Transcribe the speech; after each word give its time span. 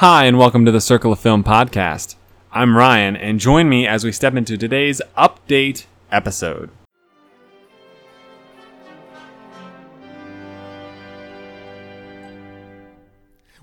Hi, 0.00 0.24
and 0.24 0.38
welcome 0.38 0.64
to 0.64 0.72
the 0.72 0.80
Circle 0.80 1.12
of 1.12 1.20
Film 1.20 1.44
podcast. 1.44 2.14
I'm 2.52 2.74
Ryan, 2.74 3.16
and 3.16 3.38
join 3.38 3.68
me 3.68 3.86
as 3.86 4.02
we 4.02 4.12
step 4.12 4.34
into 4.34 4.56
today's 4.56 5.02
update 5.14 5.84
episode. 6.10 6.70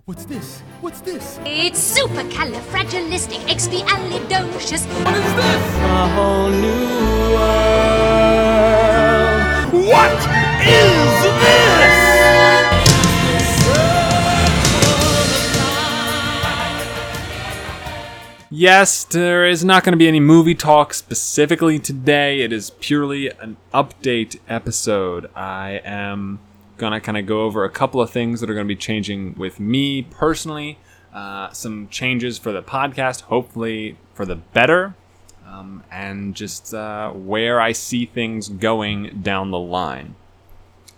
What's 0.05 0.25
this? 0.25 0.59
What's 0.81 1.01
this? 1.01 1.39
It's 1.43 1.99
supercalifragilisticexpialidocious. 1.99 4.85
What 5.05 5.15
is 5.15 5.33
this? 5.33 5.75
a 5.81 6.07
whole 6.09 6.51
new 6.51 7.33
world. 7.33 7.47
What 9.89 10.13
is 10.67 11.23
this? 11.23 11.76
Yes, 18.49 19.03
there 19.03 19.45
is 19.45 19.65
not 19.65 19.83
going 19.83 19.91
to 19.91 19.97
be 19.97 20.07
any 20.07 20.21
movie 20.21 20.55
talk 20.55 20.93
specifically 20.93 21.79
today. 21.79 22.39
It 22.39 22.53
is 22.53 22.69
purely 22.79 23.27
an 23.29 23.57
update 23.73 24.39
episode. 24.47 25.29
I 25.35 25.81
am 25.83 26.39
going 26.77 26.93
to 26.93 27.01
kind 27.01 27.17
of 27.17 27.25
go 27.25 27.41
over 27.41 27.65
a 27.65 27.69
couple 27.69 27.99
of 27.99 28.09
things 28.09 28.39
that 28.39 28.49
are 28.49 28.53
going 28.53 28.65
to 28.65 28.73
be 28.73 28.79
changing 28.79 29.33
with 29.33 29.59
me 29.59 30.01
personally, 30.01 30.79
uh, 31.13 31.51
some 31.51 31.89
changes 31.89 32.37
for 32.37 32.53
the 32.53 32.63
podcast, 32.63 33.23
hopefully 33.23 33.97
for 34.13 34.25
the 34.25 34.37
better, 34.37 34.95
um, 35.45 35.83
and 35.91 36.33
just 36.33 36.73
uh, 36.73 37.11
where 37.11 37.59
I 37.59 37.73
see 37.73 38.05
things 38.05 38.47
going 38.47 39.23
down 39.23 39.51
the 39.51 39.59
line. 39.59 40.15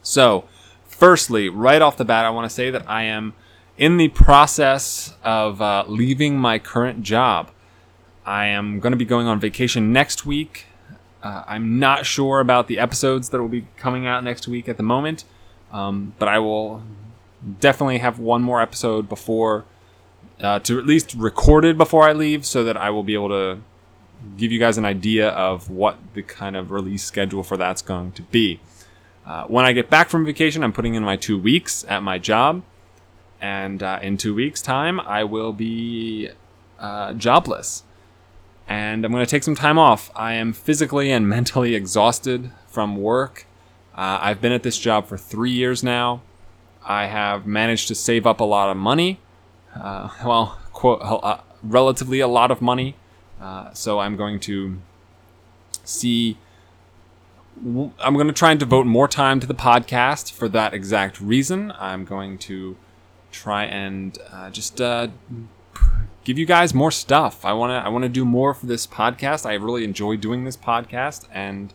So, 0.04 0.48
firstly, 0.86 1.50
right 1.50 1.82
off 1.82 1.98
the 1.98 2.06
bat, 2.06 2.26
I 2.26 2.30
want 2.30 2.48
to 2.48 2.54
say 2.54 2.70
that 2.70 2.88
I 2.88 3.06
am 3.06 3.34
in 3.80 3.96
the 3.96 4.10
process 4.10 5.16
of 5.24 5.62
uh, 5.62 5.86
leaving 5.88 6.38
my 6.38 6.60
current 6.60 7.02
job. 7.02 7.50
I 8.26 8.48
am 8.48 8.82
going 8.82 8.92
to 8.92 8.98
be 8.98 9.06
going 9.06 9.26
on 9.26 9.40
vacation 9.40 9.94
next 9.94 10.26
week. 10.26 10.66
Uh, 11.24 11.46
I'm 11.48 11.80
not 11.80 12.06
sure 12.06 12.42
about 12.42 12.68
the 12.68 12.78
episodes 12.78 13.30
that 13.30 13.42
will 13.42 13.48
be 13.48 13.66
coming 13.78 14.06
out 14.06 14.24
next 14.24 14.50
week 14.50 14.68
at 14.68 14.76
the 14.76 14.84
moment, 14.84 15.24
um, 15.72 16.14
but 16.20 16.28
I 16.28 16.40
will 16.40 16.84
definitely 17.62 18.00
have 18.00 18.20
one 18.20 18.42
more 18.42 18.62
episode 18.62 19.08
before, 19.08 19.64
uh, 20.42 20.60
to 20.60 20.78
at 20.78 20.86
least 20.86 21.14
recorded 21.14 21.78
before 21.78 22.08
I 22.08 22.12
leave, 22.12 22.46
so 22.46 22.66
that 22.66 22.76
I 22.76 22.90
will 22.90 23.04
be 23.04 23.14
able 23.14 23.30
to 23.30 23.62
give 24.36 24.52
you 24.52 24.60
guys 24.60 24.78
an 24.78 24.84
idea 24.84 25.30
of 25.30 25.70
what 25.70 25.98
the 26.14 26.22
kind 26.22 26.58
of 26.58 26.72
release 26.72 27.06
schedule 27.06 27.44
for 27.44 27.56
that's 27.56 27.82
going 27.82 28.12
to 28.12 28.24
be. 28.24 28.60
Uh, 29.26 29.46
when 29.46 29.64
I 29.64 29.72
get 29.72 29.90
back 29.90 30.10
from 30.10 30.26
vacation, 30.26 30.66
I'm 30.66 30.74
putting 30.74 30.96
in 30.96 31.04
my 31.04 31.16
two 31.16 31.38
weeks 31.38 31.86
at 31.88 32.04
my 32.04 32.18
job, 32.18 32.62
and 33.42 33.82
uh, 33.82 34.00
in 34.02 34.18
two 34.18 34.36
weeks' 34.36 34.62
time, 34.62 35.00
I 35.00 35.24
will 35.24 35.54
be 35.54 36.30
uh, 36.80 37.14
jobless. 37.14 37.84
And 38.68 39.04
I'm 39.04 39.12
going 39.12 39.26
to 39.26 39.30
take 39.30 39.44
some 39.44 39.56
time 39.56 39.80
off. 39.80 40.12
I 40.16 40.34
am 40.34 40.54
physically 40.54 41.12
and 41.12 41.28
mentally 41.36 41.76
exhausted 41.76 42.52
from 42.68 42.98
work. 42.98 43.46
Uh, 43.96 44.20
I've 44.22 44.42
been 44.42 44.52
at 44.52 44.64
this 44.64 44.78
job 44.78 45.08
for 45.08 45.18
three 45.18 45.52
years 45.52 45.84
now. 45.84 46.22
I 46.86 47.08
have 47.08 47.46
managed 47.46 47.88
to 47.90 47.96
save 47.96 48.26
up 48.26 48.40
a 48.40 48.46
lot 48.46 48.70
of 48.70 48.78
money. 48.78 49.20
Uh, 49.76 50.10
well, 50.26 50.60
quote, 50.74 51.02
relatively 51.64 52.20
a 52.20 52.28
lot 52.28 52.52
of 52.52 52.62
money. 52.62 52.96
Uh, 53.42 53.74
so 53.74 54.00
I'm 54.00 54.16
going 54.16 54.40
to 54.42 54.80
see 55.84 56.38
I'm 57.62 58.14
going 58.14 58.28
to 58.28 58.34
try 58.34 58.52
and 58.52 58.60
devote 58.60 58.86
more 58.86 59.08
time 59.08 59.40
to 59.40 59.48
the 59.48 59.54
podcast 59.54 60.32
for 60.32 60.48
that 60.50 60.74
exact 60.74 61.20
reason. 61.20 61.74
I'm 61.78 62.06
going 62.06 62.38
to 62.40 62.78
try 63.32 63.66
and 63.66 64.18
uh, 64.32 64.50
just 64.50 64.82
uh, 64.82 65.08
give 66.24 66.38
you 66.38 66.46
guys 66.46 66.74
more 66.74 66.92
stuff. 66.92 67.46
I 67.46 67.54
want 67.54 67.72
to 67.72 67.86
I 67.86 67.90
want 67.90 68.04
to 68.04 68.10
do 68.10 68.26
more 68.26 68.54
for 68.54 68.66
this 68.66 68.86
podcast. 68.86 69.46
I 69.46 69.54
really 69.54 69.84
enjoy 69.84 70.18
doing 70.18 70.44
this 70.44 70.58
podcast 70.58 71.28
and 71.32 71.74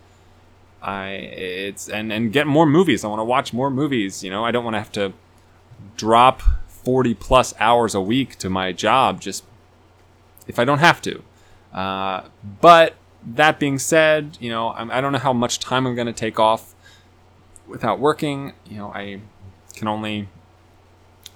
I 0.83 1.09
it's 1.11 1.89
and 1.89 2.13
and 2.13 2.33
get 2.33 2.47
more 2.47 2.67
movies. 2.67 3.05
I 3.05 3.09
want 3.09 3.21
to 3.21 3.25
watch 3.25 3.53
more 3.53 3.71
movies, 3.71 4.23
you 4.23 4.31
know. 4.31 4.45
I 4.45 4.51
don't 4.51 4.65
want 4.65 4.75
to 4.75 4.79
have 4.79 4.93
to 4.93 5.13
drop 5.97 6.43
40 6.69 7.15
plus 7.15 7.55
hours 7.59 7.95
a 7.95 8.01
week 8.01 8.37
to 8.37 8.51
my 8.51 8.73
job 8.73 9.21
just 9.21 9.45
if 10.47 10.59
I 10.59 10.65
don't 10.65 10.79
have 10.79 11.01
to. 11.03 11.23
Uh, 11.73 12.29
but 12.61 12.95
that 13.27 13.59
being 13.59 13.79
said, 13.79 14.37
you 14.41 14.51
know, 14.51 14.71
I'm, 14.71 14.91
I 14.91 15.01
don't 15.01 15.13
know 15.13 15.19
how 15.19 15.33
much 15.33 15.59
time 15.59 15.87
I'm 15.87 15.95
going 15.95 16.07
to 16.07 16.13
take 16.13 16.39
off 16.39 16.75
without 17.67 17.99
working. 17.99 18.53
You 18.67 18.77
know, 18.77 18.89
I 18.89 19.21
can 19.75 19.89
only 19.89 20.29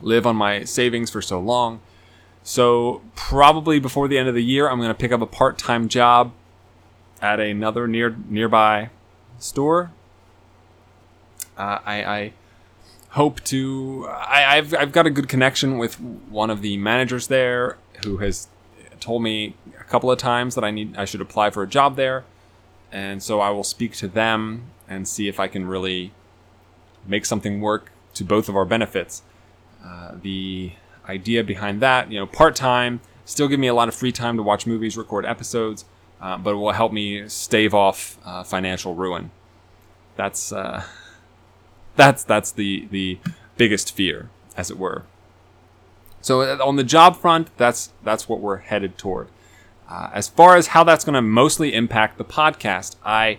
live 0.00 0.26
on 0.26 0.36
my 0.36 0.64
savings 0.64 1.10
for 1.10 1.22
so 1.22 1.40
long. 1.40 1.80
So 2.42 3.02
probably 3.14 3.78
before 3.78 4.08
the 4.08 4.16
end 4.16 4.28
of 4.28 4.34
the 4.34 4.44
year, 4.44 4.68
I'm 4.68 4.78
going 4.78 4.88
to 4.88 4.94
pick 4.94 5.12
up 5.12 5.20
a 5.20 5.26
part-time 5.26 5.88
job 5.88 6.32
at 7.20 7.40
another 7.40 7.86
near 7.86 8.16
nearby 8.28 8.90
store. 9.38 9.90
Uh, 11.56 11.78
I, 11.84 12.04
I 12.04 12.32
hope 13.10 13.42
to. 13.44 14.06
I, 14.08 14.56
I've 14.56 14.74
I've 14.74 14.92
got 14.92 15.06
a 15.06 15.10
good 15.10 15.28
connection 15.28 15.78
with 15.78 16.00
one 16.00 16.50
of 16.50 16.62
the 16.62 16.76
managers 16.76 17.26
there 17.26 17.76
who 18.04 18.18
has 18.18 18.48
told 19.00 19.22
me 19.22 19.54
a 19.78 19.84
couple 19.84 20.10
of 20.10 20.18
times 20.18 20.54
that 20.54 20.64
I 20.64 20.70
need 20.70 20.96
I 20.96 21.04
should 21.04 21.20
apply 21.20 21.50
for 21.50 21.62
a 21.62 21.66
job 21.66 21.96
there, 21.96 22.24
and 22.92 23.22
so 23.22 23.40
I 23.40 23.50
will 23.50 23.64
speak 23.64 23.94
to 23.96 24.08
them 24.08 24.64
and 24.88 25.06
see 25.08 25.28
if 25.28 25.40
I 25.40 25.48
can 25.48 25.66
really 25.66 26.12
make 27.06 27.26
something 27.26 27.60
work 27.60 27.90
to 28.14 28.24
both 28.24 28.48
of 28.48 28.56
our 28.56 28.64
benefits. 28.64 29.22
Uh, 29.84 30.12
the 30.20 30.72
idea 31.08 31.42
behind 31.44 31.80
that, 31.80 32.10
you 32.10 32.18
know, 32.18 32.26
part 32.26 32.54
time, 32.56 33.00
still 33.24 33.48
give 33.48 33.60
me 33.60 33.66
a 33.66 33.74
lot 33.74 33.88
of 33.88 33.94
free 33.94 34.12
time 34.12 34.36
to 34.36 34.42
watch 34.42 34.66
movies, 34.66 34.96
record 34.96 35.24
episodes, 35.24 35.84
uh, 36.20 36.36
but 36.36 36.50
it 36.50 36.56
will 36.56 36.72
help 36.72 36.92
me 36.92 37.28
stave 37.28 37.74
off 37.74 38.18
uh, 38.24 38.42
financial 38.42 38.94
ruin. 38.94 39.30
That's 40.16 40.52
uh, 40.52 40.84
that's 41.96 42.24
that's 42.24 42.52
the 42.52 42.86
the 42.90 43.18
biggest 43.56 43.94
fear, 43.94 44.30
as 44.56 44.70
it 44.70 44.78
were. 44.78 45.04
So 46.20 46.42
uh, 46.42 46.58
on 46.64 46.76
the 46.76 46.84
job 46.84 47.16
front, 47.16 47.56
that's 47.56 47.92
that's 48.02 48.28
what 48.28 48.40
we're 48.40 48.58
headed 48.58 48.98
toward. 48.98 49.28
As 49.90 50.28
far 50.28 50.56
as 50.56 50.68
how 50.68 50.84
that's 50.84 51.02
going 51.02 51.14
to 51.14 51.22
mostly 51.22 51.72
impact 51.72 52.18
the 52.18 52.24
podcast, 52.24 52.96
I, 53.02 53.38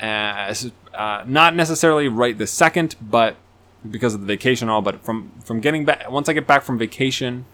uh, 0.00 0.54
uh, 0.94 1.22
not 1.26 1.54
necessarily 1.54 2.08
right 2.08 2.36
this 2.38 2.50
second, 2.50 2.96
but 2.98 3.36
because 3.90 4.14
of 4.14 4.20
the 4.20 4.26
vacation 4.26 4.68
all. 4.68 4.82
But 4.82 5.04
from 5.04 5.32
from 5.44 5.60
getting 5.60 5.84
back, 5.84 6.10
once 6.10 6.28
I 6.28 6.32
get 6.32 6.46
back 6.46 6.62
from 6.62 6.78
vacation, 6.78 7.46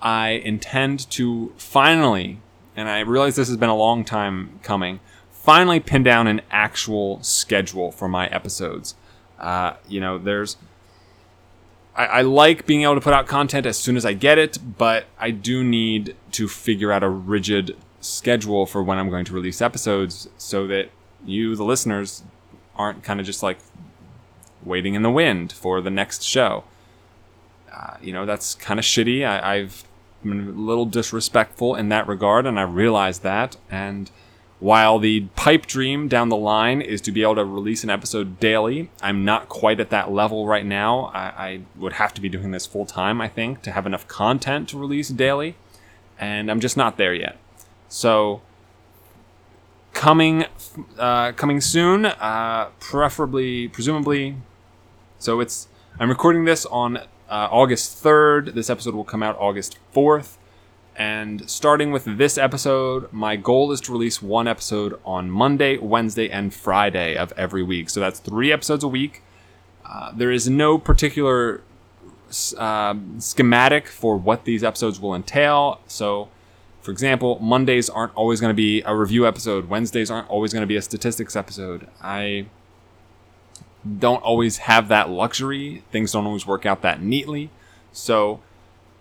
I 0.00 0.30
intend 0.30 1.10
to 1.10 1.52
finally, 1.56 2.40
and 2.76 2.88
I 2.88 3.00
realize 3.00 3.36
this 3.36 3.48
has 3.48 3.56
been 3.56 3.68
a 3.68 3.76
long 3.76 4.04
time 4.04 4.60
coming, 4.62 5.00
finally 5.30 5.80
pin 5.80 6.02
down 6.02 6.26
an 6.26 6.40
actual 6.50 7.22
schedule 7.22 7.90
for 7.90 8.08
my 8.08 8.26
episodes. 8.28 8.94
Uh, 9.38 9.74
you 9.86 10.00
know, 10.00 10.18
there's 10.18 10.56
I, 11.98 12.06
I 12.06 12.20
like 12.22 12.64
being 12.64 12.82
able 12.82 12.94
to 12.94 13.00
put 13.00 13.12
out 13.12 13.26
content 13.26 13.66
as 13.66 13.76
soon 13.76 13.96
as 13.96 14.06
I 14.06 14.14
get 14.14 14.38
it, 14.38 14.58
but 14.78 15.06
I 15.18 15.32
do 15.32 15.64
need 15.64 16.16
to 16.32 16.48
figure 16.48 16.92
out 16.92 17.02
a 17.02 17.08
rigid 17.08 17.76
schedule 18.00 18.64
for 18.64 18.82
when 18.82 18.96
I'm 18.96 19.10
going 19.10 19.24
to 19.26 19.34
release 19.34 19.60
episodes 19.60 20.28
so 20.38 20.66
that 20.68 20.90
you, 21.26 21.56
the 21.56 21.64
listeners, 21.64 22.22
aren't 22.76 23.02
kind 23.02 23.18
of 23.18 23.26
just 23.26 23.42
like 23.42 23.58
waiting 24.68 24.94
in 24.94 25.02
the 25.02 25.10
wind 25.10 25.52
for 25.52 25.80
the 25.80 25.90
next 25.90 26.22
show. 26.22 26.64
Uh, 27.72 27.96
you 28.02 28.12
know, 28.12 28.26
that's 28.26 28.54
kind 28.54 28.78
of 28.78 28.84
shitty. 28.84 29.26
I, 29.26 29.56
I've 29.56 29.84
been 30.22 30.48
a 30.48 30.52
little 30.52 30.86
disrespectful 30.86 31.74
in 31.74 31.88
that 31.90 32.06
regard, 32.06 32.46
and 32.46 32.58
I 32.58 32.62
realize 32.62 33.20
that. 33.20 33.56
And 33.70 34.10
while 34.60 34.98
the 34.98 35.20
pipe 35.36 35.66
dream 35.66 36.08
down 36.08 36.28
the 36.28 36.36
line 36.36 36.80
is 36.80 37.00
to 37.02 37.12
be 37.12 37.22
able 37.22 37.36
to 37.36 37.44
release 37.44 37.84
an 37.84 37.90
episode 37.90 38.40
daily, 38.40 38.90
I'm 39.00 39.24
not 39.24 39.48
quite 39.48 39.78
at 39.78 39.90
that 39.90 40.10
level 40.10 40.46
right 40.46 40.66
now. 40.66 41.06
I, 41.14 41.20
I 41.20 41.60
would 41.76 41.94
have 41.94 42.12
to 42.14 42.20
be 42.20 42.28
doing 42.28 42.50
this 42.50 42.66
full 42.66 42.86
time, 42.86 43.20
I 43.20 43.28
think, 43.28 43.62
to 43.62 43.70
have 43.70 43.86
enough 43.86 44.08
content 44.08 44.68
to 44.70 44.78
release 44.78 45.08
daily, 45.10 45.54
and 46.18 46.50
I'm 46.50 46.60
just 46.60 46.76
not 46.76 46.96
there 46.96 47.14
yet. 47.14 47.38
So, 47.88 48.42
coming, 49.92 50.46
uh, 50.98 51.32
coming 51.32 51.60
soon, 51.60 52.06
uh, 52.06 52.70
preferably, 52.80 53.68
presumably. 53.68 54.36
So 55.18 55.40
it's 55.40 55.66
I'm 55.98 56.08
recording 56.08 56.44
this 56.44 56.64
on 56.66 56.96
uh, 56.96 57.02
August 57.28 58.02
3rd. 58.04 58.54
This 58.54 58.70
episode 58.70 58.94
will 58.94 59.04
come 59.04 59.20
out 59.20 59.36
August 59.38 59.76
4th. 59.92 60.36
And 60.94 61.48
starting 61.50 61.90
with 61.90 62.04
this 62.04 62.38
episode, 62.38 63.12
my 63.12 63.34
goal 63.34 63.72
is 63.72 63.80
to 63.82 63.92
release 63.92 64.22
one 64.22 64.46
episode 64.46 64.98
on 65.04 65.28
Monday, 65.28 65.76
Wednesday, 65.76 66.30
and 66.30 66.54
Friday 66.54 67.16
of 67.16 67.32
every 67.36 67.64
week. 67.64 67.90
So 67.90 67.98
that's 67.98 68.20
three 68.20 68.52
episodes 68.52 68.84
a 68.84 68.88
week. 68.88 69.22
Uh, 69.84 70.12
there 70.14 70.30
is 70.30 70.48
no 70.48 70.78
particular 70.78 71.62
uh, 72.56 72.94
schematic 73.18 73.88
for 73.88 74.16
what 74.16 74.44
these 74.44 74.62
episodes 74.62 75.00
will 75.00 75.16
entail. 75.16 75.80
So, 75.88 76.28
for 76.80 76.92
example, 76.92 77.40
Mondays 77.40 77.88
aren't 77.90 78.14
always 78.14 78.40
going 78.40 78.50
to 78.50 78.56
be 78.56 78.82
a 78.82 78.94
review 78.94 79.26
episode, 79.26 79.68
Wednesdays 79.68 80.12
aren't 80.12 80.28
always 80.28 80.52
going 80.52 80.62
to 80.62 80.66
be 80.66 80.76
a 80.76 80.82
statistics 80.82 81.34
episode. 81.34 81.88
I 82.00 82.46
don't 83.98 84.22
always 84.22 84.58
have 84.58 84.88
that 84.88 85.08
luxury, 85.08 85.82
things 85.90 86.12
don't 86.12 86.26
always 86.26 86.46
work 86.46 86.66
out 86.66 86.82
that 86.82 87.00
neatly. 87.02 87.50
So, 87.92 88.40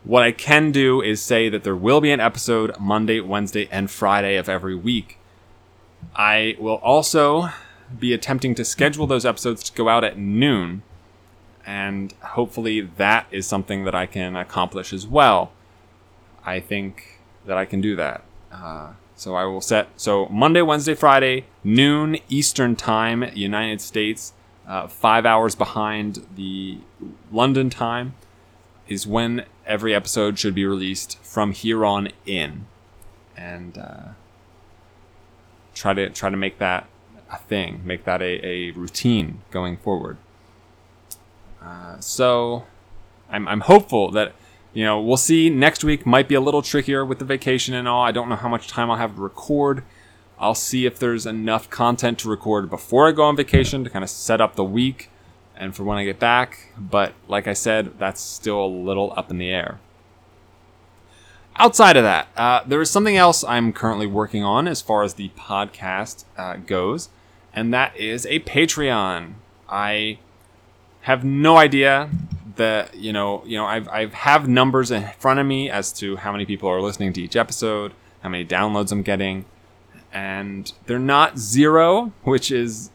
What 0.03 0.23
I 0.23 0.31
can 0.31 0.71
do 0.71 1.01
is 1.01 1.21
say 1.21 1.49
that 1.49 1.63
there 1.65 1.75
will 1.75 1.99
be 1.99 2.11
an 2.11 2.21
episode 2.21 2.79
Monday, 2.79 3.19
Wednesday, 3.19 3.67
and 3.69 3.91
Friday 3.91 4.37
of 4.37 4.47
every 4.47 4.75
week. 4.75 5.17
I 6.15 6.55
will 6.59 6.75
also 6.75 7.49
be 7.99 8.13
attempting 8.13 8.55
to 8.55 8.63
schedule 8.63 9.05
those 9.05 9.25
episodes 9.25 9.63
to 9.63 9.73
go 9.73 9.89
out 9.89 10.05
at 10.05 10.17
noon, 10.17 10.83
and 11.65 12.13
hopefully 12.21 12.79
that 12.81 13.27
is 13.31 13.45
something 13.47 13.83
that 13.83 13.95
I 13.95 14.05
can 14.05 14.37
accomplish 14.37 14.93
as 14.93 15.05
well. 15.05 15.51
I 16.45 16.61
think 16.61 17.19
that 17.45 17.57
I 17.57 17.65
can 17.65 17.81
do 17.81 17.95
that. 17.97 18.23
Uh, 18.49 18.93
so 19.15 19.35
I 19.35 19.43
will 19.43 19.59
set 19.61 19.89
so 19.97 20.27
Monday, 20.27 20.61
Wednesday, 20.61 20.93
Friday, 20.95 21.45
noon 21.65 22.17
Eastern 22.29 22.77
Time, 22.77 23.29
United 23.33 23.81
States, 23.81 24.31
uh, 24.67 24.87
five 24.87 25.25
hours 25.25 25.55
behind 25.55 26.25
the 26.35 26.79
London 27.31 27.69
time, 27.69 28.15
is 28.87 29.07
when 29.07 29.45
every 29.65 29.93
episode 29.93 30.37
should 30.37 30.55
be 30.55 30.65
released 30.65 31.17
from 31.19 31.51
here 31.51 31.85
on 31.85 32.09
in, 32.25 32.65
and 33.35 33.77
uh, 33.77 34.09
try 35.73 35.93
to 35.93 36.09
try 36.09 36.29
to 36.29 36.37
make 36.37 36.57
that 36.59 36.87
a 37.31 37.37
thing, 37.37 37.81
make 37.85 38.03
that 38.05 38.21
a, 38.21 38.45
a 38.45 38.71
routine 38.71 39.41
going 39.51 39.77
forward. 39.77 40.17
Uh, 41.61 41.99
so 41.99 42.65
I'm, 43.29 43.47
I'm 43.47 43.61
hopeful 43.61 44.11
that 44.11 44.33
you 44.73 44.83
know 44.83 45.01
we'll 45.01 45.17
see. 45.17 45.49
Next 45.49 45.83
week 45.83 46.05
might 46.05 46.27
be 46.27 46.35
a 46.35 46.41
little 46.41 46.61
trickier 46.61 47.05
with 47.05 47.19
the 47.19 47.25
vacation 47.25 47.73
and 47.73 47.87
all. 47.87 48.03
I 48.03 48.11
don't 48.11 48.29
know 48.29 48.35
how 48.35 48.49
much 48.49 48.67
time 48.67 48.89
i'll 48.89 48.97
have 48.97 49.15
to 49.15 49.21
record 49.21 49.83
i'll 50.39 50.55
see 50.55 50.85
if 50.85 50.99
there's 50.99 51.25
enough 51.25 51.69
content 51.69 52.19
to 52.19 52.29
record 52.29 52.69
before 52.69 53.07
i 53.07 53.11
go 53.11 53.23
on 53.23 53.35
vacation 53.35 53.83
to 53.83 53.89
kind 53.89 54.03
of 54.03 54.09
set 54.09 54.41
up 54.41 54.55
the 54.55 54.63
week 54.63 55.09
and 55.55 55.75
for 55.75 55.83
when 55.83 55.97
i 55.97 56.03
get 56.03 56.19
back 56.19 56.71
but 56.77 57.13
like 57.27 57.47
i 57.47 57.53
said 57.53 57.97
that's 57.97 58.21
still 58.21 58.63
a 58.63 58.67
little 58.67 59.13
up 59.15 59.31
in 59.31 59.37
the 59.37 59.49
air. 59.49 59.79
Outside 61.59 61.97
of 61.97 62.03
that 62.03 62.27
uh, 62.37 62.61
there 62.67 62.81
is 62.81 62.91
something 62.91 63.17
else 63.17 63.43
i'm 63.43 63.73
currently 63.73 64.05
working 64.05 64.43
on 64.43 64.67
as 64.67 64.81
far 64.81 65.03
as 65.03 65.15
the 65.15 65.29
podcast 65.29 66.25
uh, 66.37 66.57
goes 66.57 67.09
and 67.57 67.73
that 67.73 67.97
is 67.97 68.27
a 68.27 68.39
patreon. 68.41 69.33
I 69.67 70.19
have 71.01 71.23
no 71.23 71.57
idea 71.57 72.09
that 72.55 72.95
you 72.95 73.11
know 73.11 73.43
you 73.47 73.57
know 73.57 73.65
I've 73.65 73.87
I 73.87 74.05
have 74.05 74.47
numbers 74.47 74.91
in 74.91 75.09
front 75.17 75.39
of 75.39 75.47
me 75.47 75.67
as 75.67 75.91
to 75.93 76.17
how 76.17 76.31
many 76.31 76.45
people 76.45 76.69
are 76.69 76.79
listening 76.79 77.13
to 77.13 77.21
each 77.21 77.35
episode, 77.35 77.93
how 78.21 78.29
many 78.29 78.45
downloads 78.45 78.91
I'm 78.91 79.01
getting, 79.01 79.45
and 80.11 80.71
they're 80.85 80.99
not 80.99 81.37
zero, 81.37 82.11
which 82.23 82.51
is 82.51 82.89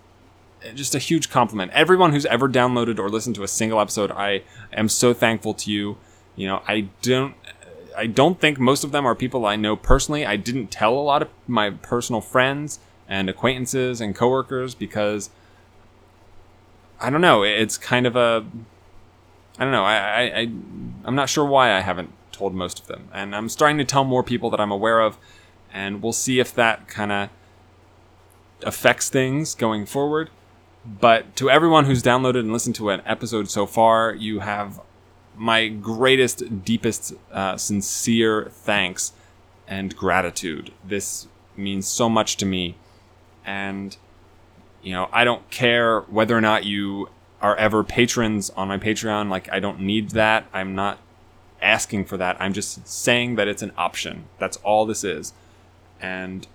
just 0.75 0.95
a 0.95 0.99
huge 0.99 1.31
compliment. 1.31 1.73
Everyone 1.73 2.13
who's 2.13 2.27
ever 2.27 2.49
downloaded 2.49 2.99
or 2.99 3.09
listened 3.09 3.35
to 3.37 3.43
a 3.43 3.49
single 3.49 3.81
episode, 3.81 4.11
I 4.11 4.43
am 4.73 4.89
so 4.89 5.13
thankful 5.13 5.55
to 5.55 5.71
you. 5.71 5.97
You 6.37 6.47
know, 6.47 6.63
I 6.67 6.89
don't 7.03 7.35
I 7.97 8.07
don't 8.07 8.41
think 8.41 8.59
most 8.59 8.85
of 8.85 8.93
them 8.93 9.07
are 9.07 9.15
people 9.15 9.45
I 9.45 9.57
know 9.57 9.77
personally. 9.77 10.25
I 10.25 10.37
didn't 10.37 10.69
tell 10.69 10.95
a 10.95 11.01
lot 11.01 11.23
of 11.23 11.29
my 11.47 11.71
personal 11.71 12.21
friends 12.21 12.79
and 13.09 13.29
acquaintances 13.29 14.01
and 14.01 14.15
coworkers 14.15 14.75
because 14.75 15.31
I 17.01 17.11
don't 17.11 17.21
know. 17.21 17.43
It's 17.43 17.77
kind 17.77 18.07
of 18.07 18.17
a 18.17 18.47
I 19.59 19.65
don't 19.65 19.73
know. 19.73 19.85
I, 19.85 19.97
I, 19.97 20.23
I 20.23 20.41
I'm 21.05 21.15
not 21.15 21.29
sure 21.29 21.45
why 21.45 21.77
I 21.77 21.81
haven't 21.81 22.13
told 22.31 22.55
most 22.55 22.81
of 22.81 22.87
them, 22.87 23.09
and 23.13 23.37
I'm 23.37 23.49
starting 23.49 23.79
to 23.79 23.85
tell 23.85 24.05
more 24.05 24.23
people 24.23 24.49
that 24.51 24.61
I'm 24.61 24.71
aware 24.71 25.01
of, 25.01 25.19
and 25.73 26.03
we'll 26.03 26.13
see 26.13 26.41
if 26.41 26.55
that 26.55 26.89
kind 26.89 27.13
of 27.13 27.29
affects 28.63 29.09
things 29.09 29.55
going 29.55 29.87
forward. 29.87 30.31
But 30.85 31.37
to 31.37 31.49
everyone 31.49 31.85
who's 31.85 32.03
downloaded 32.03 32.41
and 32.41 32.53
listened 32.53 32.75
to 32.77 32.91
an 32.91 33.03
episode 33.07 33.49
so 33.49 33.67
far, 33.67 34.15
you 34.15 34.41
have 34.41 34.81
my 35.37 35.69
greatest, 35.69 36.65
deepest, 36.65 37.15
uh, 37.31 37.57
sincere 37.57 38.49
thanks 38.51 39.13
and 39.69 39.97
gratitude. 39.97 40.73
This 40.85 41.29
means 41.57 41.87
so 41.87 42.09
much 42.09 42.37
to 42.39 42.47
me, 42.47 42.77
and 43.45 43.97
you 44.83 44.93
know, 44.93 45.09
I 45.13 45.25
don't 45.25 45.49
care 45.51 46.01
whether 46.03 46.37
or 46.37 46.41
not 46.41 46.65
you 46.65 47.09
are 47.41 47.57
ever 47.57 47.85
patrons 47.85 48.51
on 48.51 48.69
my 48.69 48.79
Patreon. 48.79 49.29
Like, 49.29 49.51
I 49.53 49.61
don't 49.61 49.81
need 49.81 50.11
that. 50.11 50.47
I'm 50.53 50.75
not 50.75 50.99
asking 51.61 52.05
for 52.07 52.17
that. 52.17 52.37
I'm 52.41 52.53
just 52.53 52.87
saying 52.87 53.37
that 53.37 53.49
it's 53.49 53.63
an 53.63 53.73
option. 53.77 54.25
That's 54.39 54.57
all 54.59 54.85
this 54.87 55.05
is. 55.05 55.33
And, 56.03 56.47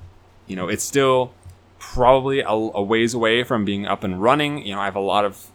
you 0.46 0.56
know, 0.56 0.68
it's 0.68 0.84
still 0.84 1.34
probably 1.80 2.42
a, 2.42 2.50
a 2.50 2.84
ways 2.84 3.14
away 3.14 3.44
from 3.44 3.66
being 3.66 3.88
up 3.88 4.04
and 4.04 4.22
running. 4.22 4.66
You 4.66 4.76
know, 4.76 4.82
I 4.82 4.86
have 4.86 4.96
a 4.96 5.00
lot 5.00 5.26
of 5.26 5.48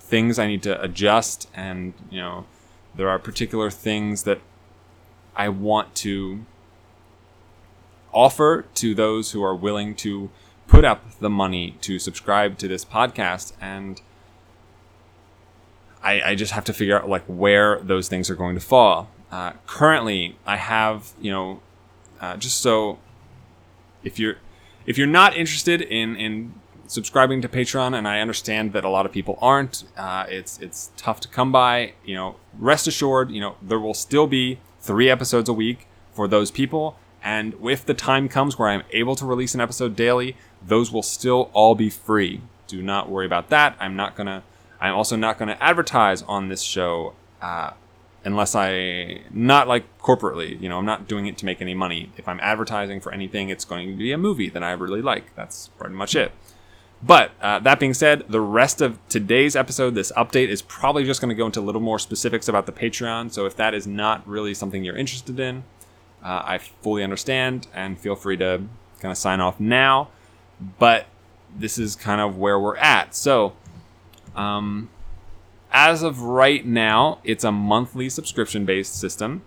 things 0.00 0.38
I 0.38 0.46
need 0.46 0.62
to 0.62 0.80
adjust, 0.82 1.48
and, 1.54 1.92
you 2.10 2.18
know, 2.18 2.46
there 2.94 3.08
are 3.08 3.18
particular 3.18 3.70
things 3.70 4.22
that 4.24 4.40
I 5.36 5.48
want 5.50 5.94
to 5.96 6.44
offer 8.12 8.64
to 8.74 8.94
those 8.94 9.32
who 9.32 9.42
are 9.44 9.54
willing 9.54 9.94
to 9.94 10.30
put 10.66 10.84
up 10.84 11.18
the 11.20 11.30
money 11.30 11.76
to 11.82 11.98
subscribe 11.98 12.58
to 12.58 12.68
this 12.68 12.84
podcast 12.84 13.52
and 13.60 14.00
I, 16.02 16.22
I 16.22 16.34
just 16.34 16.52
have 16.52 16.64
to 16.64 16.72
figure 16.72 16.98
out 16.98 17.08
like 17.08 17.24
where 17.26 17.80
those 17.80 18.08
things 18.08 18.30
are 18.30 18.34
going 18.34 18.54
to 18.54 18.60
fall 18.60 19.08
uh, 19.30 19.52
currently 19.66 20.36
i 20.46 20.56
have 20.56 21.12
you 21.20 21.30
know 21.30 21.60
uh, 22.20 22.36
just 22.36 22.60
so 22.60 22.98
if 24.02 24.18
you're 24.18 24.36
if 24.86 24.98
you're 24.98 25.06
not 25.06 25.36
interested 25.36 25.80
in 25.82 26.16
in 26.16 26.54
subscribing 26.86 27.42
to 27.42 27.48
patreon 27.48 27.96
and 27.96 28.08
i 28.08 28.20
understand 28.20 28.72
that 28.72 28.84
a 28.84 28.88
lot 28.88 29.04
of 29.04 29.12
people 29.12 29.38
aren't 29.42 29.84
uh, 29.96 30.24
it's 30.28 30.58
it's 30.58 30.90
tough 30.96 31.20
to 31.20 31.28
come 31.28 31.52
by 31.52 31.92
you 32.04 32.14
know 32.14 32.36
rest 32.58 32.86
assured 32.86 33.30
you 33.30 33.40
know 33.40 33.56
there 33.60 33.78
will 33.78 33.94
still 33.94 34.26
be 34.26 34.58
three 34.80 35.10
episodes 35.10 35.48
a 35.48 35.52
week 35.52 35.86
for 36.12 36.26
those 36.26 36.50
people 36.50 36.96
and 37.22 37.54
if 37.64 37.84
the 37.84 37.92
time 37.92 38.26
comes 38.26 38.58
where 38.58 38.68
i'm 38.68 38.82
able 38.92 39.14
to 39.14 39.26
release 39.26 39.54
an 39.54 39.60
episode 39.60 39.94
daily 39.94 40.34
those 40.64 40.92
will 40.92 41.02
still 41.02 41.50
all 41.52 41.74
be 41.74 41.90
free. 41.90 42.40
Do 42.66 42.82
not 42.82 43.08
worry 43.08 43.26
about 43.26 43.48
that. 43.50 43.76
I'm 43.80 43.96
not 43.96 44.16
gonna. 44.16 44.42
I'm 44.80 44.94
also 44.94 45.16
not 45.16 45.38
gonna 45.38 45.56
advertise 45.60 46.22
on 46.22 46.48
this 46.48 46.62
show 46.62 47.14
uh, 47.40 47.72
unless 48.28 48.54
I 48.54 49.22
not 49.30 49.66
like 49.68 49.98
corporately. 49.98 50.60
You 50.60 50.68
know, 50.68 50.78
I'm 50.78 50.86
not 50.86 51.08
doing 51.08 51.26
it 51.26 51.36
to 51.38 51.44
make 51.44 51.60
any 51.60 51.74
money. 51.74 52.12
If 52.16 52.28
I'm 52.28 52.38
advertising 52.40 53.00
for 53.00 53.12
anything, 53.12 53.48
it's 53.48 53.64
going 53.64 53.88
to 53.88 53.96
be 53.96 54.12
a 54.12 54.18
movie 54.18 54.48
that 54.50 54.62
I 54.62 54.72
really 54.72 55.02
like. 55.02 55.34
That's 55.34 55.68
pretty 55.78 55.94
much 55.94 56.14
it. 56.14 56.32
But 57.02 57.30
uh, 57.40 57.60
that 57.60 57.78
being 57.78 57.94
said, 57.94 58.24
the 58.28 58.40
rest 58.40 58.80
of 58.80 58.98
today's 59.08 59.54
episode, 59.54 59.94
this 59.94 60.10
update, 60.16 60.48
is 60.48 60.62
probably 60.62 61.04
just 61.04 61.20
going 61.20 61.28
to 61.28 61.34
go 61.34 61.46
into 61.46 61.60
a 61.60 61.62
little 61.62 61.80
more 61.80 61.98
specifics 61.98 62.48
about 62.48 62.66
the 62.66 62.72
Patreon. 62.72 63.32
So 63.32 63.46
if 63.46 63.54
that 63.56 63.72
is 63.74 63.86
not 63.86 64.26
really 64.26 64.52
something 64.54 64.82
you're 64.82 64.96
interested 64.96 65.38
in, 65.38 65.64
uh, 66.24 66.42
I 66.44 66.58
fully 66.58 67.04
understand 67.04 67.68
and 67.72 67.98
feel 67.98 68.16
free 68.16 68.36
to 68.38 68.62
kind 69.00 69.12
of 69.12 69.18
sign 69.18 69.40
off 69.40 69.60
now 69.60 70.08
but 70.78 71.06
this 71.54 71.78
is 71.78 71.96
kind 71.96 72.20
of 72.20 72.36
where 72.36 72.58
we're 72.58 72.76
at. 72.76 73.14
So, 73.14 73.54
um, 74.34 74.90
as 75.78 76.02
of 76.02 76.22
right 76.22 76.66
now, 76.66 77.20
it's 77.22 77.44
a 77.44 77.52
monthly 77.52 78.08
subscription 78.08 78.64
based 78.64 78.98
system. 78.98 79.42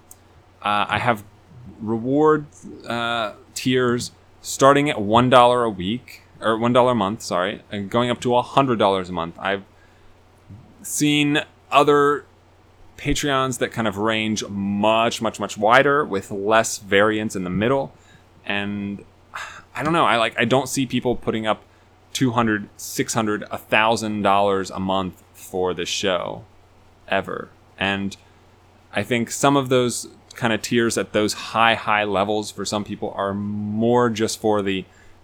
Uh, 0.61 0.85
I 0.87 0.97
have 0.97 1.25
reward 1.81 2.45
uh, 2.87 3.33
tiers 3.53 4.11
starting 4.41 4.89
at 4.89 5.01
one 5.01 5.29
dollar 5.29 5.65
a 5.65 5.69
week 5.69 6.21
or 6.39 6.57
one 6.57 6.71
dollar 6.71 6.93
a 6.93 6.95
month, 6.95 7.21
sorry, 7.21 7.63
and 7.69 7.89
going 7.89 8.09
up 8.09 8.21
to 8.21 8.41
hundred 8.41 8.79
dollars 8.79 9.09
a 9.09 9.11
month. 9.11 9.35
I've 9.39 9.65
seen 10.81 11.41
other 11.69 12.23
Patreons 12.97 13.57
that 13.57 13.73
kind 13.73 13.87
of 13.87 13.97
range 13.97 14.47
much, 14.47 15.21
much, 15.21 15.37
much 15.37 15.57
wider 15.57 16.05
with 16.05 16.31
less 16.31 16.77
variance 16.77 17.35
in 17.35 17.43
the 17.43 17.49
middle, 17.49 17.91
and 18.45 19.03
I 19.75 19.83
don't 19.83 19.91
know. 19.91 20.05
I 20.05 20.15
like 20.15 20.39
I 20.39 20.45
don't 20.45 20.69
see 20.69 20.85
people 20.85 21.17
putting 21.17 21.45
up 21.45 21.65
200 22.13 22.69
600 22.77 23.49
1000 23.49 24.21
dollars 24.21 24.71
a 24.71 24.79
month 24.79 25.21
for 25.51 25.73
this 25.73 25.89
show 25.89 26.43
ever. 27.07 27.49
And 27.77 28.15
i 28.93 29.03
think 29.03 29.31
some 29.31 29.55
of 29.55 29.69
those 29.69 30.07
kind 30.35 30.51
of 30.51 30.61
tiers 30.61 30.97
at 30.97 31.13
those 31.13 31.33
high 31.33 31.75
high 31.75 32.03
levels 32.03 32.51
for 32.51 32.65
some 32.65 32.83
people 32.83 33.13
are 33.15 33.33
more 33.33 34.09
just 34.09 34.39
for 34.39 34.61
the 34.61 34.83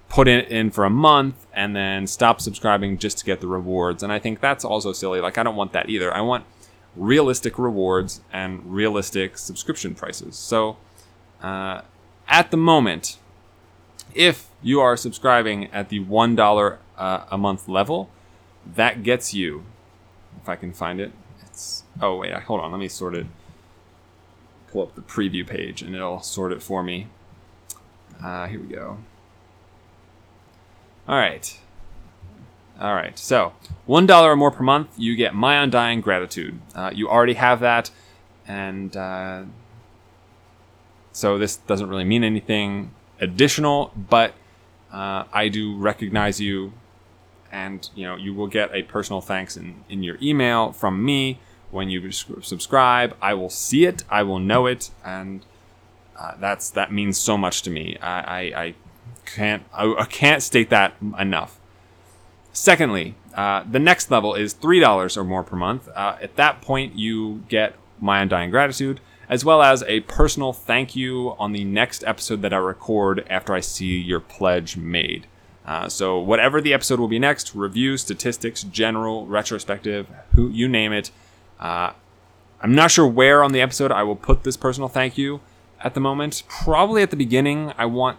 put 0.10 0.28
it 0.28 0.48
in 0.50 0.72
for 0.72 0.86
a 0.86 0.90
month 0.90 1.46
and 1.54 1.76
then 1.76 2.08
stop 2.08 2.40
subscribing 2.40 2.98
just 2.98 3.18
to 3.18 3.26
get 3.26 3.42
the 3.42 3.48
rewards. 3.48 4.04
And 4.04 4.12
i 4.12 4.20
think 4.20 4.40
that's 4.40 4.64
also 4.64 4.92
silly. 4.94 5.20
Like 5.22 5.38
i 5.38 5.44
don't 5.44 5.56
want 5.56 5.74
that 5.74 5.90
either. 5.90 6.14
I 6.14 6.22
want 6.22 6.46
realistic 6.96 7.60
rewards 7.60 8.22
and 8.32 8.74
realistic 8.74 9.38
subscription 9.38 9.94
prices. 9.96 10.36
So 10.36 10.78
uh, 11.42 11.82
at 12.28 12.52
the 12.52 12.58
moment 12.58 13.18
if 14.14 14.50
you 14.62 14.80
are 14.82 14.98
subscribing 14.98 15.68
at 15.72 15.90
the 15.90 16.00
$1 16.00 16.78
uh, 16.98 17.26
a 17.30 17.38
month 17.38 17.68
level, 17.68 18.10
that 18.76 19.04
gets 19.04 19.34
you, 19.34 19.64
if 20.48 20.50
I 20.50 20.56
can 20.56 20.72
find 20.72 21.02
it, 21.02 21.12
it's, 21.42 21.84
oh 22.02 22.16
wait, 22.16 22.32
hold 22.32 22.62
on, 22.62 22.72
let 22.72 22.80
me 22.80 22.88
sort 22.88 23.16
it, 23.16 23.26
pull 24.72 24.84
up 24.84 24.96
the 24.96 25.02
preview 25.02 25.46
page 25.46 25.82
and 25.82 25.94
it'll 25.94 26.22
sort 26.22 26.54
it 26.54 26.64
for 26.64 26.82
me. 26.82 27.08
Uh, 28.24 28.48
here 28.48 28.62
we 28.62 28.68
go. 28.74 28.98
All 31.06 31.18
right. 31.18 31.60
All 32.80 32.94
right. 32.94 33.20
So, 33.20 33.52
$1 33.90 34.24
or 34.24 34.36
more 34.38 34.52
per 34.52 34.64
month, 34.64 34.88
you 34.96 35.18
get 35.18 35.36
my 35.36 35.62
undying 35.62 36.00
gratitude. 36.00 36.62
Uh, 36.74 36.92
you 36.96 37.10
already 37.10 37.34
have 37.34 37.60
that 37.60 37.92
and 38.48 38.96
uh, 38.96 39.44
so 41.12 41.38
this 41.38 41.58
doesn't 41.58 41.90
really 41.90 42.06
mean 42.06 42.24
anything 42.24 42.92
additional, 43.20 43.92
but 43.98 44.34
uh, 44.94 45.26
I 45.34 45.50
do 45.50 45.76
recognize 45.76 46.40
you, 46.40 46.72
and 47.52 47.90
you 47.96 48.06
know 48.06 48.16
you 48.16 48.34
will 48.34 48.48
get 48.48 48.74
a 48.74 48.84
personal 48.84 49.22
thanks 49.22 49.58
in, 49.58 49.84
in 49.90 50.04
your 50.04 50.18
email 50.22 50.72
from 50.72 51.04
me 51.04 51.40
when 51.72 51.90
you 51.90 52.12
subscribe. 52.12 53.16
I 53.22 53.34
will 53.34 53.50
see 53.50 53.86
it, 53.86 54.04
I 54.10 54.24
will 54.24 54.40
know 54.40 54.66
it, 54.66 54.90
and 55.04 55.46
uh, 56.18 56.34
that's 56.40 56.70
that 56.72 56.92
means 56.92 57.18
so 57.18 57.38
much 57.38 57.62
to 57.64 57.70
me. 57.70 57.98
I, 58.02 58.20
I, 58.20 58.40
I 58.64 58.76
can't 59.26 59.64
I, 59.74 59.94
I 60.00 60.06
can't 60.06 60.42
state 60.42 60.70
that 60.70 60.96
enough. 61.20 61.60
Secondly, 62.54 63.16
uh, 63.36 63.64
the 63.70 63.80
next 63.80 64.10
level 64.10 64.34
is 64.34 64.54
three 64.54 64.80
dollars 64.80 65.16
or 65.18 65.24
more 65.24 65.44
per 65.44 65.56
month. 65.56 65.88
Uh, 65.90 66.18
at 66.22 66.36
that 66.38 66.62
point, 66.62 66.96
you 66.96 67.44
get 67.50 67.76
my 68.00 68.22
undying 68.22 68.50
gratitude, 68.50 69.00
as 69.30 69.46
well 69.46 69.62
as 69.62 69.84
a 69.84 70.00
personal 70.02 70.54
thank 70.54 70.96
you 70.96 71.36
on 71.38 71.52
the 71.52 71.64
next 71.64 72.04
episode 72.06 72.42
that 72.42 72.54
I 72.54 72.58
record 72.58 73.26
after 73.30 73.54
I 73.54 73.60
see 73.60 73.98
your 74.00 74.20
pledge 74.20 74.78
made. 74.78 75.28
Uh, 75.68 75.90
so 75.90 76.18
whatever 76.18 76.62
the 76.62 76.74
episode 76.74 77.00
will 77.00 77.10
be 77.10 77.20
next, 77.20 77.54
review, 77.54 77.98
statistics, 77.98 78.64
general, 78.64 79.28
retrospective, 79.28 80.08
who 80.34 80.48
you 80.48 80.68
name 80.68 80.94
it. 80.94 81.12
Uh, 81.60 81.92
I'm 82.62 82.74
not 82.74 82.90
sure 82.90 83.06
where 83.06 83.44
on 83.44 83.52
the 83.52 83.62
episode 83.62 83.92
I 83.92 84.04
will 84.04 84.16
put 84.16 84.44
this 84.44 84.56
personal 84.56 84.88
thank 84.88 85.18
you 85.18 85.42
at 85.84 85.94
the 85.94 86.00
moment. 86.00 86.44
Probably 86.48 87.04
at 87.04 87.12
the 87.12 87.18
beginning. 87.18 87.74
I 87.78 87.86
want 87.86 88.18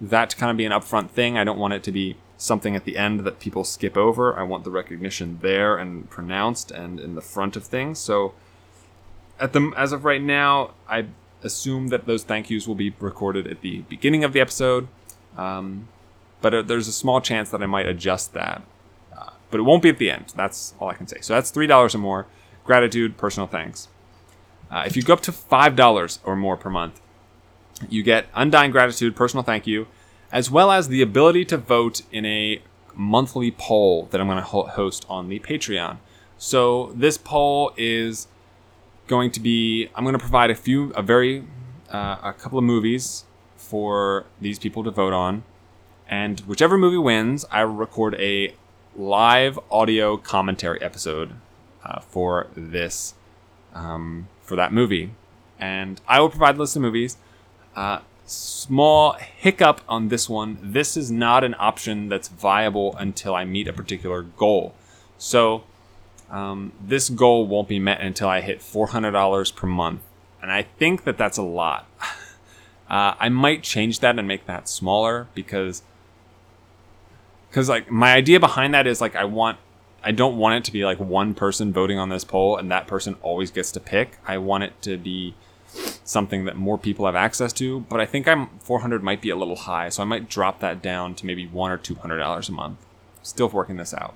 that 0.00 0.30
to 0.30 0.36
kind 0.36 0.50
of 0.50 0.56
be 0.56 0.64
an 0.64 0.72
upfront 0.72 1.10
thing. 1.10 1.36
I 1.36 1.44
don't 1.44 1.58
want 1.58 1.74
it 1.74 1.82
to 1.84 1.92
be 1.92 2.16
something 2.38 2.74
at 2.74 2.84
the 2.84 2.96
end 2.96 3.20
that 3.20 3.38
people 3.38 3.64
skip 3.64 3.96
over. 3.96 4.38
I 4.38 4.42
want 4.44 4.64
the 4.64 4.70
recognition 4.70 5.40
there 5.42 5.76
and 5.76 6.08
pronounced 6.08 6.70
and 6.70 6.98
in 6.98 7.14
the 7.16 7.20
front 7.20 7.56
of 7.56 7.64
things. 7.64 7.98
So 7.98 8.32
at 9.38 9.52
the 9.52 9.72
as 9.76 9.92
of 9.92 10.04
right 10.04 10.22
now, 10.22 10.72
I 10.88 11.06
assume 11.42 11.88
that 11.88 12.06
those 12.06 12.24
thank 12.24 12.48
yous 12.48 12.66
will 12.66 12.74
be 12.74 12.94
recorded 12.98 13.46
at 13.46 13.60
the 13.60 13.80
beginning 13.82 14.24
of 14.24 14.32
the 14.32 14.40
episode. 14.40 14.88
Um, 15.36 15.88
but 16.40 16.68
there's 16.68 16.88
a 16.88 16.92
small 16.92 17.20
chance 17.20 17.50
that 17.50 17.62
I 17.62 17.66
might 17.66 17.86
adjust 17.86 18.32
that. 18.34 18.62
Uh, 19.16 19.30
but 19.50 19.60
it 19.60 19.64
won't 19.64 19.82
be 19.82 19.88
at 19.88 19.98
the 19.98 20.10
end. 20.10 20.32
That's 20.36 20.74
all 20.78 20.88
I 20.88 20.94
can 20.94 21.06
say. 21.06 21.18
So 21.20 21.34
that's 21.34 21.50
three 21.50 21.66
dollars 21.66 21.94
or 21.94 21.98
more. 21.98 22.26
Gratitude, 22.64 23.16
personal 23.16 23.46
thanks. 23.46 23.88
Uh, 24.70 24.84
if 24.86 24.96
you 24.96 25.02
go 25.02 25.14
up 25.14 25.20
to 25.22 25.32
five 25.32 25.76
dollars 25.76 26.20
or 26.24 26.36
more 26.36 26.56
per 26.56 26.70
month, 26.70 27.00
you 27.88 28.02
get 28.02 28.26
undying 28.34 28.70
gratitude, 28.70 29.16
personal 29.16 29.42
thank 29.42 29.66
you, 29.66 29.86
as 30.30 30.50
well 30.50 30.70
as 30.70 30.88
the 30.88 31.00
ability 31.02 31.44
to 31.46 31.56
vote 31.56 32.02
in 32.12 32.26
a 32.26 32.60
monthly 32.94 33.50
poll 33.50 34.06
that 34.10 34.20
I'm 34.20 34.26
going 34.26 34.38
to 34.38 34.44
ho- 34.44 34.66
host 34.66 35.06
on 35.08 35.28
the 35.28 35.38
Patreon. 35.38 35.98
So 36.36 36.92
this 36.94 37.16
poll 37.16 37.72
is 37.76 38.28
going 39.06 39.30
to 39.32 39.40
be 39.40 39.88
I'm 39.94 40.04
going 40.04 40.14
to 40.14 40.18
provide 40.18 40.50
a 40.50 40.54
few 40.54 40.90
a 40.92 41.02
very 41.02 41.44
uh, 41.90 42.16
a 42.22 42.32
couple 42.32 42.58
of 42.58 42.64
movies 42.64 43.24
for 43.56 44.26
these 44.40 44.58
people 44.58 44.84
to 44.84 44.90
vote 44.90 45.12
on, 45.12 45.42
and 46.08 46.40
whichever 46.40 46.78
movie 46.78 46.98
wins, 46.98 47.44
I 47.50 47.64
will 47.64 47.74
record 47.74 48.14
a 48.16 48.54
live 48.96 49.58
audio 49.70 50.16
commentary 50.16 50.80
episode 50.82 51.32
uh, 51.84 52.00
for 52.00 52.48
this 52.56 53.14
um, 53.74 54.28
for 54.42 54.56
that 54.56 54.72
movie, 54.72 55.10
and 55.58 56.00
I 56.08 56.20
will 56.20 56.30
provide 56.30 56.56
a 56.56 56.58
list 56.58 56.76
of 56.76 56.82
movies. 56.82 57.16
Uh, 57.76 58.00
small 58.24 59.12
hiccup 59.12 59.80
on 59.88 60.08
this 60.08 60.28
one. 60.28 60.58
This 60.62 60.96
is 60.96 61.10
not 61.10 61.44
an 61.44 61.54
option 61.58 62.08
that's 62.08 62.28
viable 62.28 62.96
until 62.96 63.34
I 63.34 63.44
meet 63.44 63.68
a 63.68 63.72
particular 63.72 64.22
goal. 64.22 64.74
So 65.16 65.64
um, 66.30 66.72
this 66.80 67.08
goal 67.08 67.46
won't 67.46 67.68
be 67.68 67.78
met 67.78 68.00
until 68.00 68.28
I 68.28 68.40
hit 68.40 68.60
$400 68.60 69.54
per 69.54 69.66
month. 69.66 70.02
And 70.42 70.52
I 70.52 70.62
think 70.62 71.04
that 71.04 71.18
that's 71.18 71.38
a 71.38 71.42
lot. 71.42 71.86
Uh, 72.88 73.14
I 73.20 73.28
might 73.28 73.62
change 73.62 74.00
that 74.00 74.18
and 74.18 74.26
make 74.26 74.46
that 74.46 74.66
smaller 74.66 75.28
because 75.34 75.82
because 77.48 77.68
like 77.68 77.90
my 77.90 78.12
idea 78.12 78.40
behind 78.40 78.74
that 78.74 78.86
is 78.86 79.00
like 79.00 79.16
I 79.16 79.24
want 79.24 79.58
I 80.02 80.12
don't 80.12 80.36
want 80.36 80.56
it 80.56 80.64
to 80.64 80.72
be 80.72 80.84
like 80.84 81.00
one 81.00 81.34
person 81.34 81.72
voting 81.72 81.98
on 81.98 82.08
this 82.08 82.24
poll 82.24 82.56
and 82.56 82.70
that 82.70 82.86
person 82.86 83.16
always 83.22 83.50
gets 83.50 83.72
to 83.72 83.80
pick. 83.80 84.18
I 84.26 84.38
want 84.38 84.64
it 84.64 84.80
to 84.82 84.96
be 84.96 85.34
something 86.04 86.44
that 86.44 86.56
more 86.56 86.78
people 86.78 87.06
have 87.06 87.16
access 87.16 87.52
to, 87.54 87.80
but 87.80 88.00
I 88.00 88.06
think 88.06 88.26
I'm 88.26 88.48
400 88.60 89.02
might 89.02 89.20
be 89.20 89.30
a 89.30 89.36
little 89.36 89.56
high, 89.56 89.88
so 89.88 90.02
I 90.02 90.06
might 90.06 90.28
drop 90.28 90.60
that 90.60 90.80
down 90.80 91.14
to 91.16 91.26
maybe 91.26 91.46
1 91.46 91.70
or 91.70 91.76
200 91.76 92.18
dollars 92.18 92.48
a 92.48 92.52
month. 92.52 92.78
Still 93.22 93.48
working 93.48 93.76
this 93.76 93.92
out. 93.92 94.14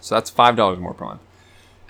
So 0.00 0.14
that's 0.14 0.30
$5 0.30 0.78
more 0.78 0.94
per 0.94 1.04
month. 1.04 1.20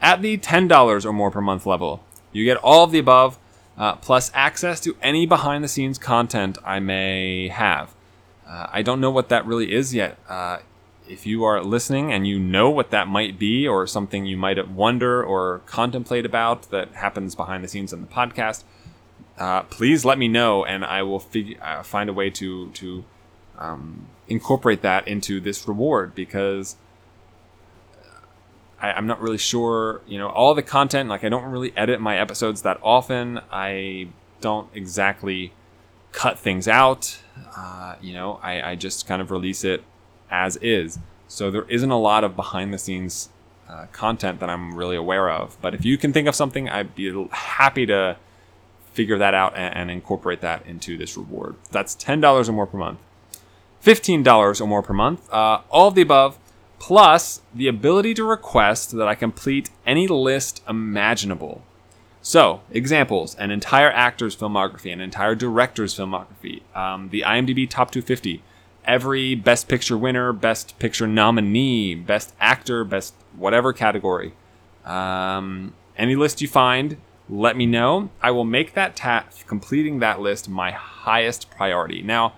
At 0.00 0.22
the 0.22 0.38
$10 0.38 1.04
or 1.04 1.12
more 1.12 1.30
per 1.30 1.40
month 1.40 1.66
level, 1.66 2.02
you 2.32 2.44
get 2.44 2.56
all 2.58 2.84
of 2.84 2.90
the 2.92 2.98
above 2.98 3.38
uh, 3.78 3.96
plus 3.96 4.30
access 4.34 4.80
to 4.80 4.96
any 5.02 5.26
behind 5.26 5.62
the 5.62 5.68
scenes 5.68 5.98
content 5.98 6.58
I 6.64 6.80
may 6.80 7.48
have. 7.48 7.94
Uh, 8.48 8.66
I 8.72 8.82
don't 8.82 9.00
know 9.00 9.10
what 9.10 9.28
that 9.28 9.44
really 9.44 9.72
is 9.72 9.94
yet. 9.94 10.18
Uh, 10.28 10.58
if 11.08 11.26
you 11.26 11.44
are 11.44 11.62
listening 11.62 12.12
and 12.12 12.26
you 12.26 12.38
know 12.38 12.70
what 12.70 12.90
that 12.90 13.08
might 13.08 13.38
be, 13.38 13.66
or 13.66 13.86
something 13.86 14.26
you 14.26 14.36
might 14.36 14.68
wonder 14.68 15.22
or 15.22 15.60
contemplate 15.66 16.26
about 16.26 16.70
that 16.70 16.92
happens 16.94 17.34
behind 17.34 17.62
the 17.62 17.68
scenes 17.68 17.92
in 17.92 18.00
the 18.00 18.06
podcast, 18.06 18.64
uh, 19.38 19.62
please 19.62 20.04
let 20.04 20.18
me 20.18 20.28
know, 20.28 20.64
and 20.64 20.84
I 20.84 21.02
will 21.02 21.20
fig- 21.20 21.58
uh, 21.60 21.82
find 21.82 22.08
a 22.08 22.12
way 22.12 22.30
to 22.30 22.70
to 22.70 23.04
um, 23.58 24.06
incorporate 24.28 24.82
that 24.82 25.06
into 25.06 25.40
this 25.40 25.66
reward 25.68 26.14
because 26.14 26.76
I, 28.80 28.92
I'm 28.92 29.06
not 29.06 29.20
really 29.20 29.38
sure. 29.38 30.00
You 30.06 30.18
know, 30.18 30.28
all 30.28 30.54
the 30.54 30.62
content, 30.62 31.08
like 31.08 31.24
I 31.24 31.28
don't 31.28 31.44
really 31.44 31.72
edit 31.76 32.00
my 32.00 32.18
episodes 32.18 32.62
that 32.62 32.78
often. 32.82 33.40
I 33.50 34.08
don't 34.40 34.68
exactly 34.74 35.52
cut 36.16 36.38
things 36.38 36.66
out. 36.66 37.18
Uh, 37.54 37.94
you 38.00 38.14
know, 38.14 38.40
I, 38.42 38.70
I 38.70 38.74
just 38.74 39.06
kind 39.06 39.20
of 39.20 39.30
release 39.30 39.64
it 39.64 39.84
as 40.30 40.56
is. 40.56 40.98
So 41.28 41.50
there 41.50 41.66
isn't 41.68 41.90
a 41.90 41.98
lot 41.98 42.24
of 42.24 42.34
behind 42.34 42.72
the 42.72 42.78
scenes 42.78 43.28
uh, 43.68 43.86
content 43.92 44.40
that 44.40 44.48
I'm 44.48 44.74
really 44.74 44.96
aware 44.96 45.28
of. 45.28 45.58
But 45.60 45.74
if 45.74 45.84
you 45.84 45.98
can 45.98 46.14
think 46.14 46.26
of 46.26 46.34
something, 46.34 46.70
I'd 46.70 46.94
be 46.94 47.28
happy 47.32 47.84
to 47.86 48.16
figure 48.94 49.18
that 49.18 49.34
out 49.34 49.54
and, 49.56 49.76
and 49.76 49.90
incorporate 49.90 50.40
that 50.40 50.64
into 50.66 50.96
this 50.96 51.18
reward. 51.18 51.56
That's 51.70 51.94
$10 51.94 52.48
or 52.48 52.52
more 52.52 52.66
per 52.66 52.78
month. 52.78 52.98
$15 53.84 54.60
or 54.60 54.66
more 54.66 54.82
per 54.82 54.94
month. 54.94 55.30
Uh, 55.30 55.60
all 55.70 55.88
of 55.88 55.94
the 55.94 56.02
above, 56.02 56.38
plus 56.78 57.42
the 57.54 57.68
ability 57.68 58.14
to 58.14 58.24
request 58.24 58.92
that 58.92 59.06
I 59.06 59.14
complete 59.14 59.68
any 59.84 60.08
list 60.08 60.62
imaginable. 60.66 61.62
So, 62.28 62.62
examples 62.72 63.36
an 63.36 63.52
entire 63.52 63.88
actor's 63.88 64.34
filmography, 64.34 64.92
an 64.92 65.00
entire 65.00 65.36
director's 65.36 65.94
filmography, 65.94 66.62
um, 66.76 67.10
the 67.10 67.20
IMDb 67.24 67.70
Top 67.70 67.92
250, 67.92 68.42
every 68.84 69.36
Best 69.36 69.68
Picture 69.68 69.96
winner, 69.96 70.32
Best 70.32 70.76
Picture 70.80 71.06
nominee, 71.06 71.94
Best 71.94 72.34
Actor, 72.40 72.82
Best 72.82 73.14
whatever 73.36 73.72
category. 73.72 74.32
Um, 74.84 75.74
any 75.96 76.16
list 76.16 76.42
you 76.42 76.48
find, 76.48 76.96
let 77.28 77.56
me 77.56 77.64
know. 77.64 78.10
I 78.20 78.32
will 78.32 78.44
make 78.44 78.74
that 78.74 78.96
task, 78.96 79.46
completing 79.46 80.00
that 80.00 80.20
list, 80.20 80.48
my 80.48 80.72
highest 80.72 81.48
priority. 81.52 82.02
Now, 82.02 82.32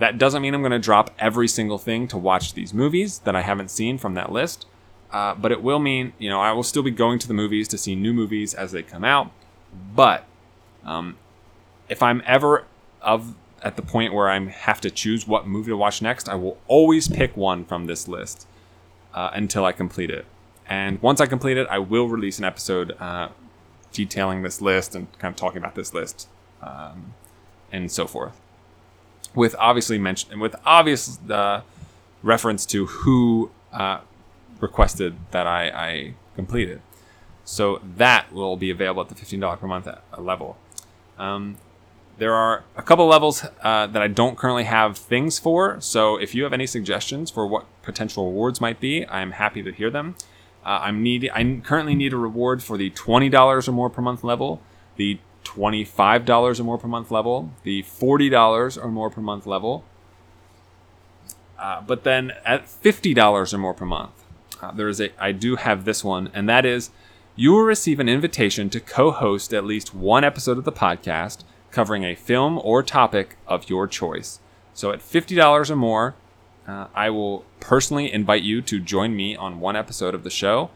that 0.00 0.18
doesn't 0.18 0.42
mean 0.42 0.52
I'm 0.52 0.62
going 0.62 0.72
to 0.72 0.80
drop 0.80 1.14
every 1.16 1.46
single 1.46 1.78
thing 1.78 2.08
to 2.08 2.18
watch 2.18 2.54
these 2.54 2.74
movies 2.74 3.20
that 3.20 3.36
I 3.36 3.42
haven't 3.42 3.70
seen 3.70 3.98
from 3.98 4.14
that 4.14 4.32
list. 4.32 4.66
Uh, 5.10 5.34
but 5.34 5.52
it 5.52 5.62
will 5.62 5.78
mean, 5.78 6.12
you 6.18 6.28
know, 6.28 6.40
I 6.40 6.52
will 6.52 6.62
still 6.62 6.82
be 6.82 6.90
going 6.90 7.18
to 7.20 7.28
the 7.28 7.34
movies 7.34 7.66
to 7.68 7.78
see 7.78 7.94
new 7.94 8.12
movies 8.12 8.54
as 8.54 8.72
they 8.72 8.82
come 8.82 9.04
out. 9.04 9.30
But 9.94 10.26
um, 10.84 11.16
if 11.88 12.02
I'm 12.02 12.22
ever 12.26 12.64
of 13.00 13.34
at 13.62 13.76
the 13.76 13.82
point 13.82 14.12
where 14.12 14.28
I 14.28 14.38
have 14.38 14.80
to 14.82 14.90
choose 14.90 15.26
what 15.26 15.46
movie 15.46 15.70
to 15.70 15.76
watch 15.76 16.02
next, 16.02 16.28
I 16.28 16.34
will 16.34 16.58
always 16.68 17.08
pick 17.08 17.36
one 17.36 17.64
from 17.64 17.86
this 17.86 18.06
list 18.06 18.46
uh, 19.14 19.30
until 19.32 19.64
I 19.64 19.72
complete 19.72 20.10
it. 20.10 20.26
And 20.68 21.00
once 21.00 21.20
I 21.20 21.26
complete 21.26 21.56
it, 21.56 21.66
I 21.70 21.78
will 21.78 22.08
release 22.08 22.38
an 22.38 22.44
episode 22.44 22.94
uh, 23.00 23.28
detailing 23.92 24.42
this 24.42 24.60
list 24.60 24.94
and 24.94 25.10
kind 25.18 25.32
of 25.32 25.36
talking 25.36 25.58
about 25.58 25.74
this 25.74 25.94
list 25.94 26.28
um, 26.62 27.14
and 27.72 27.90
so 27.90 28.06
forth. 28.06 28.38
With 29.34 29.56
obviously 29.58 29.98
mention 29.98 30.38
with 30.40 30.54
obvious 30.64 31.18
uh, 31.28 31.62
reference 32.22 32.66
to 32.66 32.86
who 32.86 33.50
uh, 33.72 34.00
requested 34.60 35.16
that 35.30 35.46
I, 35.46 35.68
I 35.68 36.14
complete 36.34 36.68
it. 36.68 36.80
So 37.44 37.80
that 37.96 38.32
will 38.32 38.56
be 38.56 38.70
available 38.70 39.02
at 39.02 39.08
the 39.08 39.14
$15 39.14 39.58
per 39.58 39.66
month 39.66 39.86
uh, 39.86 39.96
level. 40.18 40.56
Um, 41.18 41.56
there 42.18 42.34
are 42.34 42.64
a 42.76 42.82
couple 42.82 43.06
levels 43.06 43.44
uh, 43.62 43.86
that 43.86 44.02
I 44.02 44.08
don't 44.08 44.36
currently 44.36 44.64
have 44.64 44.98
things 44.98 45.38
for. 45.38 45.80
So 45.80 46.16
if 46.16 46.34
you 46.34 46.42
have 46.44 46.52
any 46.52 46.66
suggestions 46.66 47.30
for 47.30 47.46
what 47.46 47.64
potential 47.82 48.26
rewards 48.26 48.60
might 48.60 48.80
be, 48.80 49.06
I'm 49.06 49.32
happy 49.32 49.62
to 49.62 49.72
hear 49.72 49.90
them. 49.90 50.16
Uh, 50.64 50.80
I'm 50.82 51.02
need 51.02 51.30
I 51.32 51.60
currently 51.64 51.94
need 51.94 52.12
a 52.12 52.16
reward 52.16 52.62
for 52.62 52.76
the 52.76 52.90
twenty 52.90 53.28
dollars 53.28 53.68
or 53.68 53.72
more 53.72 53.88
per 53.88 54.02
month 54.02 54.24
level, 54.24 54.60
the 54.96 55.18
twenty-five 55.44 56.24
dollars 56.24 56.60
or 56.60 56.64
more 56.64 56.76
per 56.76 56.88
month 56.88 57.10
level, 57.10 57.52
the 57.62 57.82
forty 57.82 58.28
dollars 58.28 58.76
or 58.76 58.88
more 58.88 59.08
per 59.08 59.20
month 59.20 59.46
level. 59.46 59.84
Uh, 61.58 61.80
but 61.80 62.04
then 62.04 62.32
at 62.44 62.68
fifty 62.68 63.14
dollars 63.14 63.54
or 63.54 63.58
more 63.58 63.72
per 63.72 63.86
month, 63.86 64.17
there 64.74 64.88
is 64.88 65.00
a 65.00 65.10
I 65.22 65.32
do 65.32 65.56
have 65.56 65.84
this 65.84 66.04
one, 66.04 66.30
and 66.34 66.48
that 66.48 66.64
is 66.64 66.90
you 67.36 67.52
will 67.52 67.62
receive 67.62 68.00
an 68.00 68.08
invitation 68.08 68.68
to 68.70 68.80
co 68.80 69.10
host 69.10 69.54
at 69.54 69.64
least 69.64 69.94
one 69.94 70.24
episode 70.24 70.58
of 70.58 70.64
the 70.64 70.72
podcast 70.72 71.44
covering 71.70 72.04
a 72.04 72.14
film 72.14 72.58
or 72.64 72.82
topic 72.82 73.36
of 73.46 73.68
your 73.70 73.86
choice. 73.86 74.40
So 74.74 74.90
at 74.92 75.00
$50 75.00 75.70
or 75.70 75.76
more, 75.76 76.14
uh, 76.66 76.86
I 76.94 77.10
will 77.10 77.44
personally 77.60 78.12
invite 78.12 78.42
you 78.42 78.62
to 78.62 78.80
join 78.80 79.14
me 79.14 79.36
on 79.36 79.60
one 79.60 79.76
episode 79.76 80.14
of 80.14 80.24
the 80.24 80.30
show. 80.30 80.70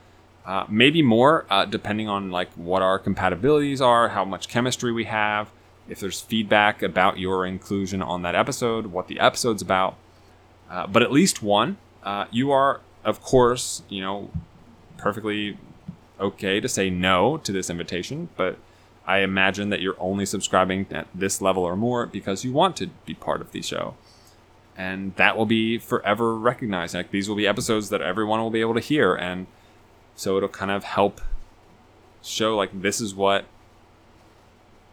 Uh, 0.45 0.65
maybe 0.69 1.03
more, 1.03 1.47
uh, 1.51 1.65
depending 1.65 2.09
on 2.09 2.31
like 2.31 2.53
what 2.55 2.83
our 2.83 2.99
compatibilities 2.99 3.81
are, 3.81 4.09
how 4.09 4.25
much 4.25 4.49
chemistry 4.49 4.93
we 4.93 5.05
have, 5.05 5.51
if 5.89 6.01
there's 6.01 6.21
feedback 6.21 6.83
about 6.83 7.19
your 7.19 7.47
inclusion 7.47 8.03
on 8.03 8.23
that 8.23 8.35
episode, 8.35 8.87
what 8.87 9.09
the 9.09 9.21
episode's 9.21 9.63
about. 9.63 9.97
Uh, 10.71 10.87
but 10.87 11.03
at 11.03 11.13
least 11.13 11.43
one. 11.43 11.77
Uh, 12.03 12.25
you 12.31 12.51
are, 12.51 12.81
of 13.05 13.21
course, 13.21 13.83
you 13.89 14.01
know, 14.01 14.31
perfectly 14.97 15.59
okay 16.21 16.61
to 16.61 16.69
say 16.69 16.91
no 16.91 17.37
to 17.39 17.53
this 17.53 17.69
invitation, 17.69 18.29
but 18.37 18.59
I 19.07 19.19
imagine 19.19 19.71
that 19.71 19.81
you're 19.81 19.97
only 19.99 20.25
subscribing 20.27 20.87
at 20.91 21.09
this 21.15 21.43
level 21.43 21.65
or 21.65 21.77
more 21.77 22.07
because 22.07 22.45
you 22.45 22.53
want 22.53 22.77
to 22.77 22.89
be 23.05 23.15
part 23.15 23.41
of 23.41 23.51
the 23.53 23.63
show. 23.63 23.95
And 24.77 25.15
that 25.17 25.37
will 25.37 25.47
be 25.47 25.79
forever 25.79 26.39
recognized. 26.39 26.95
Like 26.95 27.11
these 27.11 27.29
will 27.29 27.37
be 27.37 27.47
episodes 27.47 27.89
that 27.91 28.01
everyone 28.01 28.41
will 28.41 28.51
be 28.51 28.61
able 28.61 28.75
to 28.75 28.81
hear 28.81 29.15
and 29.15 29.47
so 30.15 30.37
it'll 30.37 30.49
kind 30.49 30.71
of 30.71 30.85
help 30.85 31.21
show 32.23 32.57
like 32.57 32.83
this 32.83 33.01
is 33.01 33.15
what 33.15 33.47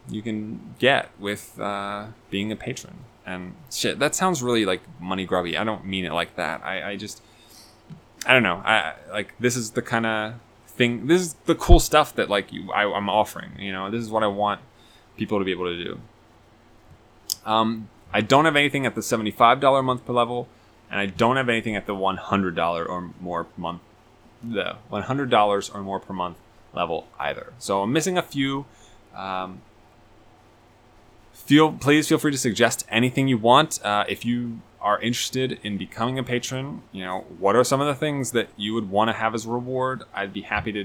you 0.08 0.22
can 0.22 0.74
get 0.78 1.10
with 1.18 1.58
uh, 1.60 2.06
being 2.30 2.50
a 2.50 2.56
patron. 2.56 3.04
And 3.24 3.54
shit, 3.70 3.98
that 4.00 4.14
sounds 4.14 4.42
really 4.42 4.64
like 4.64 4.80
money 5.00 5.24
grubby. 5.24 5.56
I 5.56 5.64
don't 5.64 5.84
mean 5.84 6.04
it 6.04 6.12
like 6.12 6.36
that. 6.36 6.64
I, 6.64 6.90
I 6.90 6.96
just 6.96 7.22
I 8.26 8.32
don't 8.32 8.42
know. 8.42 8.62
I 8.64 8.94
like 9.10 9.34
this 9.40 9.56
is 9.56 9.72
the 9.72 9.82
kind 9.82 10.06
of 10.06 10.34
thing. 10.66 11.06
This 11.06 11.22
is 11.22 11.34
the 11.46 11.54
cool 11.54 11.80
stuff 11.80 12.14
that 12.16 12.28
like 12.28 12.52
you 12.52 12.70
I, 12.72 12.84
I'm 12.84 13.08
offering. 13.08 13.52
You 13.58 13.72
know, 13.72 13.90
this 13.90 14.02
is 14.02 14.10
what 14.10 14.22
I 14.22 14.26
want 14.26 14.60
people 15.16 15.38
to 15.38 15.44
be 15.44 15.52
able 15.52 15.66
to 15.66 15.82
do. 15.82 16.00
Um, 17.46 17.88
I 18.12 18.20
don't 18.20 18.44
have 18.44 18.56
anything 18.56 18.86
at 18.86 18.94
the 18.94 19.02
seventy-five 19.02 19.60
dollar 19.60 19.80
a 19.80 19.82
month 19.82 20.04
per 20.04 20.12
level, 20.12 20.48
and 20.90 21.00
I 21.00 21.06
don't 21.06 21.36
have 21.36 21.48
anything 21.48 21.76
at 21.76 21.86
the 21.86 21.94
one 21.94 22.18
hundred 22.18 22.54
dollar 22.54 22.84
or 22.84 23.10
more 23.20 23.46
month 23.56 23.80
the 24.42 24.76
$100 24.90 25.74
or 25.74 25.80
more 25.82 26.00
per 26.00 26.12
month 26.12 26.38
level 26.72 27.06
either. 27.18 27.52
So 27.58 27.82
I'm 27.82 27.92
missing 27.92 28.16
a 28.16 28.22
few. 28.22 28.66
Um, 29.14 29.60
feel 31.32 31.72
please 31.72 32.08
feel 32.08 32.18
free 32.18 32.32
to 32.32 32.38
suggest 32.38 32.86
anything 32.88 33.28
you 33.28 33.38
want. 33.38 33.84
Uh, 33.84 34.04
if 34.08 34.24
you 34.24 34.60
are 34.80 35.00
interested 35.00 35.58
in 35.62 35.76
becoming 35.76 36.18
a 36.18 36.22
patron, 36.22 36.82
you 36.92 37.04
know 37.04 37.20
what 37.38 37.56
are 37.56 37.64
some 37.64 37.80
of 37.80 37.86
the 37.86 37.94
things 37.94 38.32
that 38.32 38.48
you 38.56 38.74
would 38.74 38.90
want 38.90 39.08
to 39.08 39.12
have 39.12 39.34
as 39.34 39.46
a 39.46 39.50
reward? 39.50 40.04
I'd 40.14 40.32
be 40.32 40.42
happy 40.42 40.72
to 40.72 40.84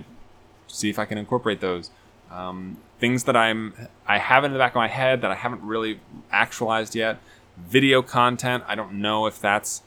see 0.68 0.90
if 0.90 1.00
I 1.00 1.06
can 1.06 1.18
incorporate 1.18 1.62
those. 1.62 1.92
Um, 2.32 2.78
things 3.00 3.26
that 3.26 3.36
I'm 3.36 3.74
I 4.08 4.18
have 4.18 4.44
in 4.44 4.52
the 4.52 4.58
back 4.58 4.72
of 4.72 4.78
my 4.78 4.88
head 4.88 5.22
that 5.22 5.32
I 5.32 5.36
haven't 5.36 5.62
really 5.62 6.00
actualized 6.32 6.96
yet. 6.96 7.20
Video 7.58 8.02
content. 8.02 8.64
I 8.68 8.76
don't 8.76 8.94
know 8.94 9.26
if 9.28 9.40
that's 9.40 9.82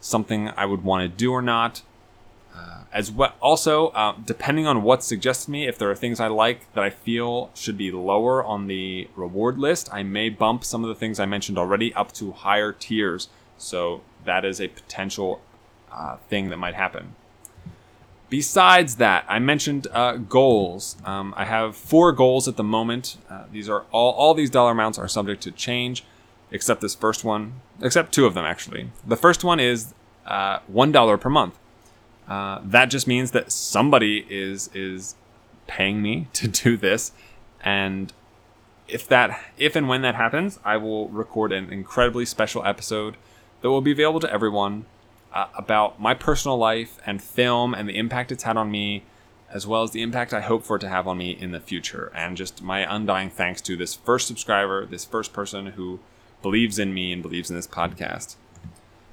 something 0.00 0.50
I 0.50 0.66
would 0.66 0.84
want 0.84 1.10
to 1.10 1.16
do 1.16 1.32
or 1.32 1.42
not. 1.42 1.82
Uh, 2.54 2.84
as 2.92 3.10
well, 3.10 3.32
also, 3.40 3.88
uh, 3.88 4.14
depending 4.24 4.66
on 4.66 4.82
what's 4.82 5.06
suggested 5.06 5.50
me, 5.50 5.66
if 5.66 5.76
there 5.76 5.90
are 5.90 5.94
things 5.96 6.20
I 6.20 6.28
like 6.28 6.72
that 6.74 6.84
I 6.84 6.90
feel 6.90 7.50
should 7.54 7.76
be 7.76 7.90
lower 7.90 8.44
on 8.44 8.68
the 8.68 9.08
reward 9.16 9.58
list, 9.58 9.88
I 9.92 10.04
may 10.04 10.28
bump 10.28 10.64
some 10.64 10.84
of 10.84 10.88
the 10.88 10.94
things 10.94 11.18
I 11.18 11.26
mentioned 11.26 11.58
already 11.58 11.92
up 11.94 12.12
to 12.12 12.30
higher 12.30 12.72
tiers. 12.72 13.28
So 13.58 14.02
that 14.24 14.44
is 14.44 14.60
a 14.60 14.68
potential 14.68 15.40
uh, 15.92 16.16
thing 16.28 16.50
that 16.50 16.56
might 16.56 16.74
happen. 16.74 17.14
Besides 18.30 18.96
that, 18.96 19.24
I 19.28 19.38
mentioned 19.38 19.86
uh, 19.92 20.16
goals. 20.16 20.96
Um, 21.04 21.34
I 21.36 21.44
have 21.44 21.76
four 21.76 22.10
goals 22.10 22.48
at 22.48 22.56
the 22.56 22.64
moment. 22.64 23.16
Uh, 23.30 23.44
these 23.52 23.68
are 23.68 23.84
all 23.92 24.12
all 24.12 24.34
these 24.34 24.50
dollar 24.50 24.72
amounts 24.72 24.98
are 24.98 25.06
subject 25.06 25.42
to 25.42 25.52
change, 25.52 26.04
except 26.50 26.80
this 26.80 26.94
first 26.94 27.22
one, 27.22 27.60
except 27.80 28.12
two 28.12 28.26
of 28.26 28.34
them 28.34 28.44
actually. 28.44 28.90
The 29.06 29.16
first 29.16 29.44
one 29.44 29.60
is 29.60 29.94
uh, 30.26 30.60
one 30.66 30.90
dollar 30.90 31.16
per 31.16 31.30
month. 31.30 31.58
Uh, 32.26 32.60
that 32.64 32.86
just 32.86 33.06
means 33.06 33.30
that 33.32 33.52
somebody 33.52 34.26
is 34.28 34.68
is 34.74 35.14
paying 35.66 36.02
me 36.02 36.26
to 36.32 36.48
do 36.48 36.76
this, 36.76 37.12
and 37.62 38.12
if 38.88 39.06
that 39.08 39.38
if 39.58 39.76
and 39.76 39.88
when 39.88 40.02
that 40.02 40.14
happens, 40.14 40.58
I 40.64 40.78
will 40.78 41.08
record 41.08 41.52
an 41.52 41.72
incredibly 41.72 42.24
special 42.24 42.64
episode 42.64 43.16
that 43.64 43.70
will 43.70 43.80
be 43.80 43.92
available 43.92 44.20
to 44.20 44.30
everyone 44.30 44.84
uh, 45.32 45.46
about 45.56 45.98
my 45.98 46.12
personal 46.12 46.58
life 46.58 46.98
and 47.06 47.22
film 47.22 47.72
and 47.72 47.88
the 47.88 47.96
impact 47.96 48.30
it's 48.30 48.42
had 48.42 48.58
on 48.58 48.70
me, 48.70 49.02
as 49.50 49.66
well 49.66 49.82
as 49.82 49.92
the 49.92 50.02
impact 50.02 50.34
I 50.34 50.42
hope 50.42 50.64
for 50.64 50.76
it 50.76 50.80
to 50.80 50.88
have 50.90 51.08
on 51.08 51.16
me 51.16 51.30
in 51.30 51.52
the 51.52 51.60
future, 51.60 52.12
and 52.14 52.36
just 52.36 52.60
my 52.60 52.80
undying 52.80 53.30
thanks 53.30 53.62
to 53.62 53.74
this 53.74 53.94
first 53.94 54.28
subscriber, 54.28 54.84
this 54.84 55.06
first 55.06 55.32
person 55.32 55.68
who 55.68 55.98
believes 56.42 56.78
in 56.78 56.92
me 56.92 57.10
and 57.10 57.22
believes 57.22 57.48
in 57.48 57.56
this 57.56 57.66
podcast. 57.66 58.34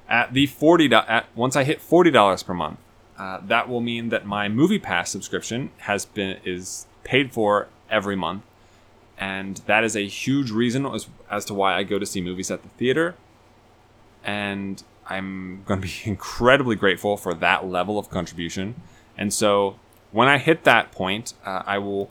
At 0.06 0.34
the 0.34 0.46
forty 0.46 0.92
at 0.92 1.34
once 1.34 1.56
I 1.56 1.64
hit 1.64 1.80
forty 1.80 2.10
dollars 2.10 2.42
per 2.42 2.52
month, 2.52 2.78
uh, 3.16 3.40
that 3.46 3.70
will 3.70 3.80
mean 3.80 4.10
that 4.10 4.26
my 4.26 4.48
MoviePass 4.48 5.06
subscription 5.06 5.70
has 5.78 6.04
been 6.04 6.36
is 6.44 6.86
paid 7.04 7.32
for 7.32 7.68
every 7.88 8.16
month. 8.16 8.42
And 9.16 9.62
that 9.64 9.82
is 9.82 9.96
a 9.96 10.06
huge 10.06 10.50
reason 10.50 10.84
as, 10.84 11.06
as 11.30 11.46
to 11.46 11.54
why 11.54 11.74
i 11.74 11.84
go 11.84 11.98
to 11.98 12.04
see 12.04 12.20
movies 12.20 12.50
at 12.50 12.62
the 12.62 12.68
theater 12.70 13.14
and 14.24 14.82
i'm 15.08 15.62
going 15.64 15.80
to 15.80 15.86
be 15.86 15.94
incredibly 16.04 16.76
grateful 16.76 17.16
for 17.16 17.34
that 17.34 17.66
level 17.66 17.98
of 17.98 18.10
contribution 18.10 18.74
and 19.16 19.32
so 19.32 19.76
when 20.10 20.28
i 20.28 20.38
hit 20.38 20.64
that 20.64 20.92
point 20.92 21.34
uh, 21.44 21.62
i 21.66 21.78
will 21.78 22.10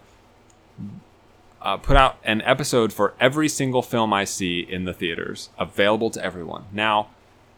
uh, 1.62 1.78
put 1.78 1.96
out 1.96 2.18
an 2.24 2.42
episode 2.42 2.92
for 2.92 3.14
every 3.20 3.48
single 3.48 3.82
film 3.82 4.12
i 4.14 4.24
see 4.24 4.60
in 4.60 4.86
the 4.86 4.94
theaters 4.94 5.50
available 5.60 6.10
to 6.10 6.24
everyone 6.24 6.66
now 6.72 7.08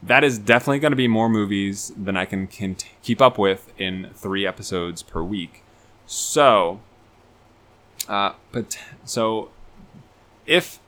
that 0.05 0.23
is 0.23 0.37
definitely 0.37 0.79
going 0.79 0.91
to 0.91 0.97
be 0.97 1.07
more 1.07 1.29
movies 1.29 1.93
than 1.95 2.17
I 2.17 2.25
can, 2.25 2.47
can 2.47 2.75
t- 2.75 2.89
keep 3.01 3.21
up 3.21 3.37
with 3.37 3.71
in 3.77 4.09
three 4.13 4.45
episodes 4.45 5.01
per 5.01 5.23
week. 5.23 5.63
So, 6.05 6.81
uh, 8.09 8.33
but 8.51 8.77
so 9.05 9.49
if 10.45 10.79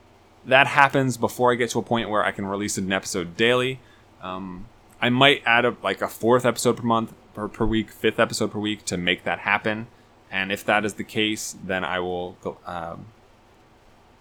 that 0.46 0.68
happens 0.68 1.18
before 1.18 1.52
I 1.52 1.56
get 1.56 1.70
to 1.72 1.80
a 1.80 1.84
point 1.84 2.10
where 2.10 2.24
I 2.24 2.32
can 2.32 2.46
release 2.46 2.78
an 2.78 2.92
episode 2.92 3.36
daily, 3.36 3.80
um, 4.22 4.68
I 5.02 5.10
might 5.10 5.42
add 5.46 5.66
a, 5.66 5.76
like 5.84 6.02
a 6.02 6.08
fourth 6.08 6.46
episode 6.46 6.78
per 6.78 6.84
month 6.84 7.14
per, 7.34 7.48
per 7.48 7.66
week, 7.66 7.90
fifth 7.90 8.20
episode 8.20 8.52
per 8.52 8.60
week 8.60 8.86
to 8.86 8.98
make 8.98 9.24
that 9.24 9.40
happen. 9.40 9.88
And 10.32 10.52
if 10.52 10.66
that 10.66 10.86
is 10.86 10.96
the 10.96 11.04
case, 11.04 11.56
then 11.64 11.84
I 11.84 12.00
will 12.00 12.38
um, 12.66 13.06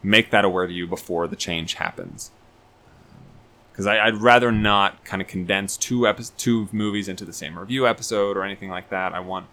make 0.03 0.31
that 0.31 0.45
aware 0.45 0.67
to 0.67 0.73
you 0.73 0.87
before 0.87 1.27
the 1.27 1.37
change 1.37 1.75
happens 1.75 2.31
because 3.75 3.89
I'd 3.89 4.19
rather 4.19 4.53
not 4.53 5.05
kind 5.05 5.21
of 5.21 5.27
condense 5.27 5.77
two 5.77 6.07
epi- 6.07 6.27
two 6.37 6.69
movies 6.71 7.09
into 7.09 7.25
the 7.25 7.33
same 7.33 7.59
review 7.59 7.89
episode 7.89 8.37
or 8.37 8.45
anything 8.45 8.71
like 8.71 8.91
that. 8.91 9.13
I 9.13 9.19
want 9.19 9.47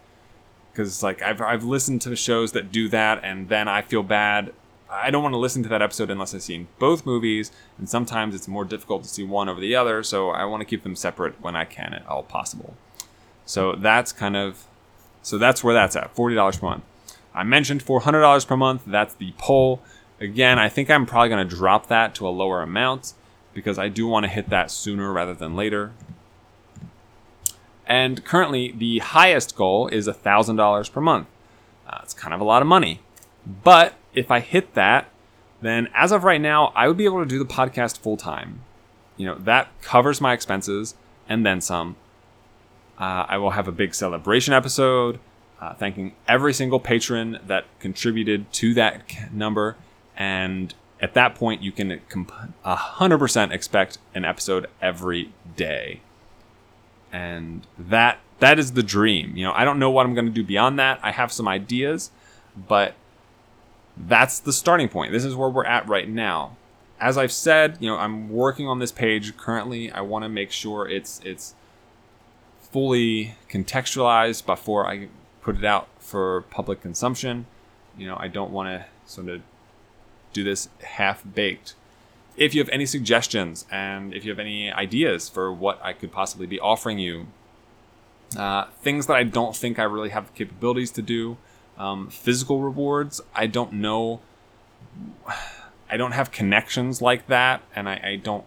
because 0.72 1.02
like 1.02 1.24
I've 1.24 1.42
I've 1.42 1.64
listened 1.64 2.02
to 2.04 2.16
shows 2.16 2.52
that 2.52 2.72
do 2.72 2.88
that, 2.90 3.24
and 3.24 3.50
then 3.50 3.68
I 3.68 3.82
feel 3.82 4.04
bad. 4.04 4.54
I 4.92 5.10
don't 5.10 5.24
want 5.24 5.34
to 5.34 5.40
listen 5.40 5.64
to 5.64 5.70
that 5.70 5.82
episode 5.82 6.10
unless 6.10 6.36
I've 6.36 6.44
seen 6.44 6.68
both 6.78 7.06
movies, 7.06 7.52
and 7.78 7.88
sometimes 7.88 8.36
it's 8.36 8.48
more 8.48 8.66
difficult 8.66 9.04
to 9.04 9.10
see 9.10 9.24
one 9.24 9.48
over 9.48 9.62
the 9.62 9.74
other. 9.74 10.04
So 10.04 10.30
I 10.32 10.44
want 10.44 10.60
to 10.62 10.66
keep 10.66 10.84
them 10.84 10.98
separate 10.98 11.42
when 11.42 11.56
I 11.56 11.64
can 11.64 11.94
at 11.94 12.06
all 12.08 12.24
possible. 12.24 12.76
So 13.46 13.74
that's 13.74 14.12
kind 14.12 14.36
of 14.36 14.66
so 15.22 15.38
that's 15.38 15.64
where 15.64 15.74
that's 15.74 15.96
at 15.96 16.14
forty 16.14 16.36
dollars 16.36 16.58
per 16.58 16.68
month. 16.68 16.84
I 17.34 17.44
mentioned 17.44 17.82
four 17.82 18.02
hundred 18.02 18.22
dollars 18.22 18.44
per 18.44 18.58
month. 18.58 18.84
That's 18.86 19.14
the 19.14 19.34
poll. 19.38 19.82
Again, 20.20 20.60
I 20.60 20.70
think 20.70 20.90
I'm 20.90 21.06
probably 21.06 21.30
going 21.30 21.48
to 21.48 21.56
drop 21.56 21.88
that 21.88 22.14
to 22.16 22.28
a 22.28 22.30
lower 22.30 22.62
amount 22.62 23.14
because 23.54 23.80
I 23.80 23.88
do 23.88 24.08
want 24.08 24.26
to 24.26 24.30
hit 24.30 24.50
that 24.50 24.70
sooner 24.70 25.12
rather 25.12 25.34
than 25.34 25.56
later. 25.56 25.94
And 27.88 28.24
currently, 28.24 28.72
the 28.72 29.00
highest 29.00 29.56
goal 29.56 29.88
is 29.88 30.08
$1,000 30.08 30.92
per 30.92 31.02
month. 31.02 31.28
Uh, 31.88 32.00
it's 32.04 32.14
kind 32.14 32.34
of 32.34 32.40
a 32.40 32.44
lot 32.44 32.62
of 32.62 32.68
money. 32.68 33.02
But 33.46 33.96
if 34.14 34.32
I 34.32 34.40
hit 34.40 34.74
that, 34.74 35.10
then 35.62 35.90
as 35.94 36.12
of 36.12 36.24
right 36.24 36.42
now, 36.42 36.72
I 36.76 36.88
would 36.88 36.98
be 36.98 37.06
able 37.06 37.20
to 37.20 37.30
do 37.30 37.40
the 37.40 37.46
podcast 37.46 38.00
full 38.00 38.18
time. 38.18 38.62
You 39.18 39.28
know, 39.28 39.36
that 39.36 39.70
covers 39.82 40.20
my 40.20 40.34
expenses 40.34 40.96
and 41.30 41.46
then 41.46 41.62
some. 41.62 41.96
Uh, 43.00 43.26
I 43.28 43.38
will 43.38 43.52
have 43.52 43.68
a 43.68 43.72
big 43.72 43.94
celebration 43.94 44.54
episode 44.54 45.20
uh, 45.62 45.76
thanking 45.76 46.14
every 46.28 46.54
single 46.54 46.80
patron 46.80 47.40
that 47.46 47.66
contributed 47.80 48.52
to 48.54 48.74
that 48.74 49.32
number 49.32 49.78
and 50.18 50.74
at 51.00 51.14
that 51.14 51.36
point 51.36 51.62
you 51.62 51.72
can 51.72 52.02
100% 52.10 53.52
expect 53.52 53.98
an 54.16 54.26
episode 54.26 54.68
every 54.82 55.32
day 55.56 56.02
and 57.12 57.66
that 57.78 58.20
that 58.40 58.58
is 58.58 58.72
the 58.72 58.84
dream 58.84 59.36
you 59.36 59.46
know 59.46 59.52
i 59.54 59.64
don't 59.64 59.78
know 59.78 59.92
what 59.92 60.06
i'm 60.06 60.14
going 60.14 60.26
to 60.26 60.32
do 60.32 60.44
beyond 60.44 60.80
that 60.80 61.00
i 61.04 61.12
have 61.12 61.32
some 61.32 61.48
ideas 61.48 62.10
but 62.56 62.96
that's 63.98 64.40
the 64.40 64.54
starting 64.54 64.88
point 64.88 65.12
this 65.12 65.26
is 65.26 65.36
where 65.36 65.50
we're 65.50 65.66
at 65.66 65.88
right 65.88 66.10
now 66.10 66.56
as 67.00 67.18
i've 67.18 67.32
said 67.32 67.78
you 67.80 67.90
know 67.90 67.98
i'm 67.98 68.30
working 68.30 68.68
on 68.68 68.80
this 68.80 68.92
page 68.92 69.36
currently 69.38 69.92
i 69.92 70.02
want 70.02 70.24
to 70.24 70.30
make 70.30 70.52
sure 70.52 70.88
it's 70.88 71.20
it's 71.24 71.56
fully 72.60 73.36
contextualized 73.50 74.46
before 74.46 74.88
i 74.88 75.08
put 75.42 75.58
it 75.58 75.66
out 75.66 75.88
for 76.00 76.42
public 76.44 76.82
consumption. 76.82 77.46
You 77.98 78.08
know, 78.08 78.18
I 78.18 78.28
don't 78.28 78.52
want 78.52 78.70
to 78.70 78.86
sort 79.06 79.28
of 79.28 79.42
do 80.34 80.44
this 80.44 80.70
half 80.84 81.24
baked. 81.36 81.76
If 82.38 82.54
you 82.56 82.62
have 82.62 82.70
any 82.70 82.86
suggestions 82.86 83.66
and 83.70 84.14
if 84.14 84.24
you 84.24 84.32
have 84.32 84.40
any 84.40 84.72
ideas 84.72 85.28
for 85.28 85.52
what 85.52 85.80
I 85.84 85.94
could 85.94 86.12
possibly 86.12 86.48
be 86.48 86.60
offering 86.60 87.00
you, 87.00 87.28
uh, 88.38 88.66
things 88.82 89.08
that 89.08 89.16
I 89.16 89.24
don't 89.24 89.56
think 89.56 89.78
I 89.78 89.84
really 89.84 90.10
have 90.10 90.28
the 90.28 90.34
capabilities 90.34 90.92
to 90.92 91.02
do, 91.02 91.38
um, 91.78 92.10
physical 92.10 92.62
rewards, 92.62 93.22
I 93.34 93.48
don't 93.48 93.74
know. 93.74 94.22
I 95.90 95.98
don't 95.98 96.14
have 96.14 96.32
connections 96.32 97.02
like 97.02 97.28
that, 97.28 97.62
and 97.76 97.90
I, 97.90 98.02
I 98.04 98.16
don't 98.16 98.46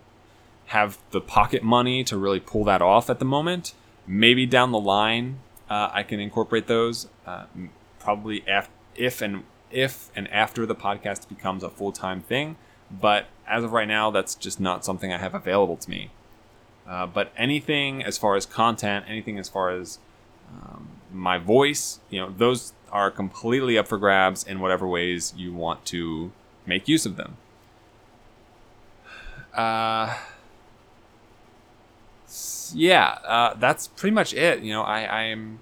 have 0.66 0.98
the 1.10 1.20
pocket 1.20 1.62
money 1.62 2.02
to 2.04 2.16
really 2.16 2.40
pull 2.40 2.64
that 2.64 2.80
off 2.80 3.10
at 3.10 3.18
the 3.18 3.24
moment. 3.24 3.74
Maybe 4.06 4.46
down 4.46 4.72
the 4.72 4.80
line, 4.80 5.40
uh, 5.68 5.90
I 5.92 6.02
can 6.02 6.20
incorporate 6.20 6.66
those. 6.66 7.08
Uh, 7.26 7.44
probably 7.98 8.44
af- 8.46 8.70
if 8.94 9.20
and 9.22 9.44
if 9.70 10.10
and 10.14 10.30
after 10.30 10.66
the 10.66 10.74
podcast 10.74 11.28
becomes 11.28 11.62
a 11.62 11.68
full 11.68 11.92
time 11.92 12.20
thing. 12.20 12.56
But 12.90 13.26
as 13.46 13.64
of 13.64 13.72
right 13.72 13.88
now, 13.88 14.10
that's 14.10 14.34
just 14.34 14.60
not 14.60 14.84
something 14.84 15.12
I 15.12 15.18
have 15.18 15.34
available 15.34 15.76
to 15.78 15.90
me. 15.90 16.10
Uh, 16.86 17.06
but 17.06 17.32
anything 17.36 18.02
as 18.02 18.18
far 18.18 18.36
as 18.36 18.46
content, 18.46 19.06
anything 19.08 19.38
as 19.38 19.48
far 19.48 19.70
as 19.70 19.98
um, 20.52 20.88
my 21.14 21.38
voice, 21.38 22.00
you 22.10 22.20
know, 22.20 22.32
those 22.36 22.72
are 22.90 23.10
completely 23.10 23.78
up 23.78 23.88
for 23.88 23.98
grabs 23.98 24.44
in 24.44 24.60
whatever 24.60 24.86
ways 24.86 25.32
you 25.36 25.52
want 25.52 25.84
to 25.86 26.32
make 26.66 26.88
use 26.88 27.06
of 27.06 27.16
them. 27.16 27.36
Uh, 29.52 30.16
yeah, 32.72 33.18
uh, 33.24 33.54
that's 33.54 33.86
pretty 33.88 34.14
much 34.14 34.34
it. 34.34 34.60
You 34.60 34.72
know, 34.72 34.82
I, 34.82 35.02
I 35.02 35.22
am 35.24 35.60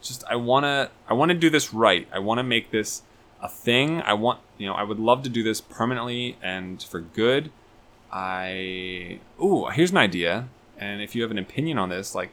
just 0.00 0.24
I 0.24 0.36
wanna 0.36 0.90
I 1.08 1.14
wanna 1.14 1.34
do 1.34 1.50
this 1.50 1.74
right. 1.74 2.08
I 2.12 2.18
wanna 2.18 2.42
make 2.42 2.70
this 2.70 3.02
a 3.40 3.48
thing. 3.48 4.00
I 4.02 4.14
want 4.14 4.40
you 4.56 4.66
know 4.66 4.74
I 4.74 4.82
would 4.82 4.98
love 4.98 5.22
to 5.24 5.28
do 5.28 5.42
this 5.42 5.60
permanently 5.60 6.36
and 6.42 6.82
for 6.82 7.00
good. 7.00 7.50
I 8.12 9.20
ooh 9.42 9.66
here's 9.66 9.90
an 9.90 9.96
idea, 9.96 10.48
and 10.78 11.02
if 11.02 11.14
you 11.14 11.22
have 11.22 11.30
an 11.30 11.38
opinion 11.38 11.78
on 11.78 11.88
this, 11.88 12.14
like 12.14 12.30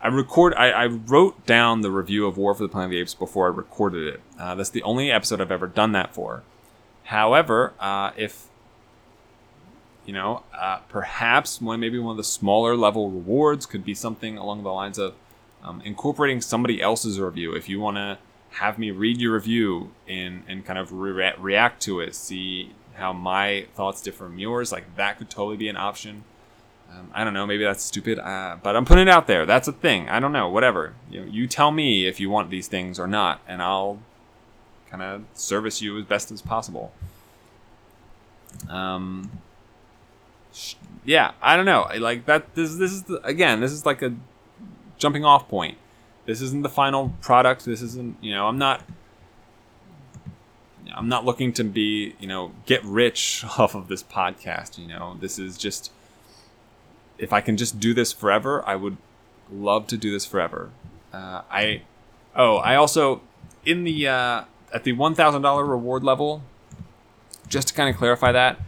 I 0.00 0.08
record 0.08 0.54
I, 0.54 0.70
I 0.70 0.86
wrote 0.86 1.44
down 1.44 1.80
the 1.80 1.90
review 1.90 2.26
of 2.26 2.36
War 2.36 2.54
for 2.54 2.62
the 2.62 2.68
Planet 2.68 2.86
of 2.86 2.90
the 2.92 3.00
Apes 3.00 3.14
before 3.14 3.46
I 3.46 3.54
recorded 3.54 4.14
it. 4.14 4.20
Uh, 4.38 4.54
that's 4.54 4.70
the 4.70 4.82
only 4.82 5.10
episode 5.10 5.40
I've 5.40 5.50
ever 5.50 5.66
done 5.66 5.92
that 5.92 6.14
for. 6.14 6.42
However, 7.04 7.72
uh, 7.80 8.12
if 8.16 8.48
you 10.06 10.12
know, 10.12 10.42
uh, 10.58 10.78
perhaps 10.88 11.60
one 11.60 11.80
maybe 11.80 11.98
one 11.98 12.12
of 12.12 12.16
the 12.16 12.24
smaller 12.24 12.76
level 12.76 13.10
rewards 13.10 13.66
could 13.66 13.84
be 13.84 13.94
something 13.94 14.38
along 14.38 14.62
the 14.62 14.72
lines 14.72 14.98
of 14.98 15.14
um, 15.62 15.82
incorporating 15.84 16.40
somebody 16.40 16.80
else's 16.80 17.18
review. 17.18 17.54
If 17.54 17.68
you 17.68 17.80
want 17.80 17.96
to 17.96 18.18
have 18.50 18.78
me 18.78 18.90
read 18.90 19.20
your 19.20 19.34
review 19.34 19.90
and 20.06 20.44
and 20.46 20.64
kind 20.64 20.78
of 20.78 20.92
re- 20.92 21.34
react 21.38 21.82
to 21.82 22.00
it, 22.00 22.14
see 22.14 22.74
how 22.94 23.12
my 23.12 23.66
thoughts 23.74 24.00
differ 24.00 24.24
from 24.24 24.38
yours, 24.38 24.70
like 24.70 24.96
that 24.96 25.18
could 25.18 25.28
totally 25.28 25.56
be 25.56 25.68
an 25.68 25.76
option. 25.76 26.24
Um, 26.90 27.10
I 27.12 27.22
don't 27.24 27.34
know, 27.34 27.46
maybe 27.46 27.64
that's 27.64 27.84
stupid, 27.84 28.18
uh, 28.18 28.56
but 28.62 28.74
I'm 28.74 28.84
putting 28.84 29.08
it 29.08 29.10
out 29.10 29.26
there. 29.26 29.44
That's 29.44 29.68
a 29.68 29.72
thing. 29.72 30.08
I 30.08 30.20
don't 30.20 30.32
know, 30.32 30.48
whatever. 30.48 30.94
You 31.10 31.24
you 31.24 31.46
tell 31.46 31.70
me 31.70 32.06
if 32.06 32.18
you 32.18 32.30
want 32.30 32.50
these 32.50 32.66
things 32.66 32.98
or 32.98 33.06
not, 33.06 33.40
and 33.46 33.62
I'll 33.62 33.98
kind 34.90 35.02
of 35.02 35.24
service 35.34 35.82
you 35.82 35.98
as 35.98 36.04
best 36.04 36.30
as 36.30 36.40
possible. 36.40 36.92
Um, 38.68 39.30
yeah, 41.04 41.32
I 41.40 41.56
don't 41.56 41.66
know. 41.66 41.88
Like 41.98 42.26
that. 42.26 42.54
This 42.54 42.76
this 42.76 42.92
is 42.92 43.04
the, 43.04 43.20
again. 43.24 43.60
This 43.60 43.72
is 43.72 43.86
like 43.86 44.02
a 44.02 44.14
jumping 44.98 45.24
off 45.24 45.48
point. 45.48 45.78
This 46.26 46.40
isn't 46.40 46.62
the 46.62 46.68
final 46.68 47.14
product. 47.20 47.64
This 47.64 47.82
isn't. 47.82 48.16
You 48.22 48.34
know, 48.34 48.48
I'm 48.48 48.58
not. 48.58 48.82
I'm 50.94 51.08
not 51.08 51.24
looking 51.24 51.52
to 51.54 51.64
be. 51.64 52.14
You 52.18 52.28
know, 52.28 52.52
get 52.66 52.84
rich 52.84 53.44
off 53.58 53.74
of 53.74 53.88
this 53.88 54.02
podcast. 54.02 54.78
You 54.78 54.88
know, 54.88 55.16
this 55.20 55.38
is 55.38 55.56
just. 55.56 55.92
If 57.18 57.32
I 57.32 57.40
can 57.40 57.56
just 57.56 57.80
do 57.80 57.92
this 57.92 58.12
forever, 58.12 58.66
I 58.66 58.76
would 58.76 58.96
love 59.50 59.86
to 59.88 59.96
do 59.96 60.10
this 60.10 60.24
forever. 60.24 60.70
Uh, 61.12 61.42
I. 61.50 61.82
Oh, 62.34 62.56
I 62.56 62.76
also 62.76 63.22
in 63.64 63.84
the 63.84 64.06
uh, 64.08 64.44
at 64.72 64.84
the 64.84 64.92
one 64.92 65.14
thousand 65.14 65.42
dollar 65.42 65.64
reward 65.64 66.04
level. 66.04 66.42
Just 67.48 67.68
to 67.68 67.74
kind 67.74 67.88
of 67.88 67.96
clarify 67.96 68.30
that, 68.32 68.60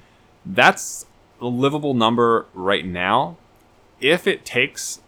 that's 0.47 1.05
a 1.41 1.47
livable 1.47 1.95
number 1.95 2.47
right 2.55 2.85
now. 2.85 3.37
If 4.01 4.27
it 4.27 4.45
takes, 4.45 5.01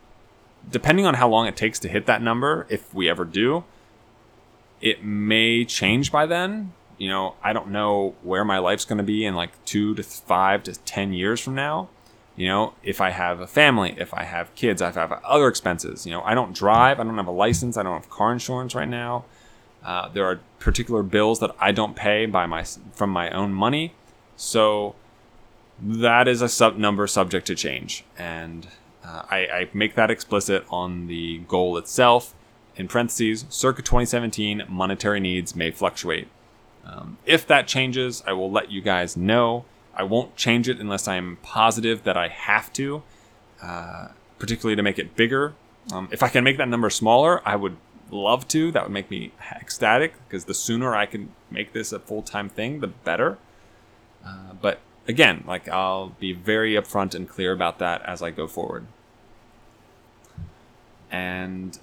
depending 0.70 1.06
on 1.06 1.14
how 1.14 1.28
long 1.28 1.46
it 1.46 1.56
takes 1.56 1.78
to 1.80 1.88
hit 1.88 2.04
that 2.06 2.20
number, 2.20 2.66
if 2.68 2.92
we 2.92 3.08
ever 3.08 3.24
do, 3.24 3.64
it 4.82 5.02
may 5.02 5.64
change 5.64 6.12
by 6.12 6.26
then. 6.26 6.72
You 6.98 7.08
know, 7.08 7.34
I 7.42 7.52
don't 7.52 7.70
know 7.70 8.14
where 8.22 8.44
my 8.44 8.58
life's 8.58 8.84
going 8.84 8.98
to 8.98 9.04
be 9.04 9.24
in 9.24 9.34
like 9.34 9.52
two 9.64 9.94
to 9.94 10.02
five 10.02 10.62
to 10.64 10.74
10 10.74 11.12
years 11.14 11.40
from 11.40 11.54
now. 11.54 11.88
You 12.34 12.48
know, 12.48 12.74
if 12.82 13.00
I 13.00 13.10
have 13.10 13.40
a 13.40 13.46
family, 13.46 13.94
if 13.98 14.14
I 14.14 14.24
have 14.24 14.54
kids, 14.54 14.80
if 14.80 14.96
I 14.96 15.00
have 15.00 15.12
other 15.24 15.48
expenses. 15.48 16.06
You 16.06 16.12
know, 16.12 16.22
I 16.22 16.34
don't 16.34 16.54
drive, 16.54 16.98
I 16.98 17.04
don't 17.04 17.16
have 17.16 17.26
a 17.26 17.30
license, 17.30 17.76
I 17.76 17.82
don't 17.82 17.94
have 17.94 18.08
car 18.08 18.32
insurance 18.32 18.74
right 18.74 18.88
now. 18.88 19.24
Uh, 19.84 20.08
there 20.08 20.24
are 20.24 20.40
particular 20.58 21.02
bills 21.02 21.40
that 21.40 21.54
I 21.58 21.72
don't 21.72 21.96
pay 21.96 22.26
by 22.26 22.46
my 22.46 22.64
from 22.94 23.10
my 23.10 23.30
own 23.30 23.52
money, 23.52 23.94
so 24.36 24.94
that 25.80 26.28
is 26.28 26.40
a 26.40 26.48
sub 26.48 26.78
number 26.78 27.06
subject 27.06 27.46
to 27.48 27.54
change, 27.54 28.04
and 28.16 28.68
uh, 29.04 29.22
I, 29.28 29.36
I 29.38 29.68
make 29.72 29.96
that 29.96 30.10
explicit 30.10 30.64
on 30.70 31.08
the 31.08 31.38
goal 31.48 31.76
itself. 31.76 32.34
In 32.76 32.88
parentheses, 32.88 33.44
circa 33.48 33.82
2017, 33.82 34.62
monetary 34.68 35.20
needs 35.20 35.54
may 35.54 35.70
fluctuate. 35.70 36.28
Um, 36.84 37.18
if 37.26 37.46
that 37.48 37.66
changes, 37.66 38.22
I 38.26 38.32
will 38.32 38.50
let 38.50 38.70
you 38.70 38.80
guys 38.80 39.16
know. 39.16 39.64
I 39.94 40.02
won't 40.04 40.36
change 40.36 40.68
it 40.68 40.78
unless 40.80 41.06
I'm 41.06 41.38
positive 41.42 42.04
that 42.04 42.16
I 42.16 42.28
have 42.28 42.72
to, 42.74 43.02
uh, 43.62 44.08
particularly 44.38 44.76
to 44.76 44.82
make 44.82 44.98
it 44.98 45.16
bigger. 45.16 45.54
Um, 45.92 46.08
if 46.10 46.22
I 46.22 46.28
can 46.28 46.44
make 46.44 46.56
that 46.58 46.68
number 46.68 46.90
smaller, 46.90 47.46
I 47.46 47.56
would 47.56 47.76
love 48.10 48.46
to. 48.48 48.70
That 48.70 48.84
would 48.84 48.92
make 48.92 49.10
me 49.10 49.32
ecstatic 49.50 50.14
because 50.26 50.44
the 50.44 50.54
sooner 50.54 50.94
I 50.94 51.06
can 51.06 51.30
make 51.50 51.72
this 51.72 51.92
a 51.92 51.98
full 51.98 52.22
time 52.22 52.48
thing, 52.48 52.80
the 52.80 52.86
better. 52.86 53.38
Uh, 54.24 54.52
but 54.60 54.80
again, 55.08 55.44
like 55.46 55.68
I'll 55.68 56.10
be 56.10 56.32
very 56.32 56.74
upfront 56.74 57.14
and 57.14 57.28
clear 57.28 57.52
about 57.52 57.78
that 57.80 58.02
as 58.02 58.22
I 58.22 58.30
go 58.30 58.46
forward. 58.46 58.86
And 61.10 61.78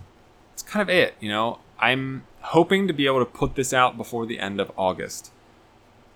it's 0.54 0.64
kind 0.64 0.82
of 0.82 0.90
it, 0.90 1.16
you 1.20 1.30
know. 1.30 1.60
I'm 1.80 2.24
hoping 2.42 2.88
to 2.88 2.94
be 2.94 3.06
able 3.06 3.20
to 3.20 3.26
put 3.26 3.56
this 3.56 3.74
out 3.74 3.96
before 3.96 4.26
the 4.26 4.40
end 4.40 4.60
of 4.60 4.72
August. 4.76 5.32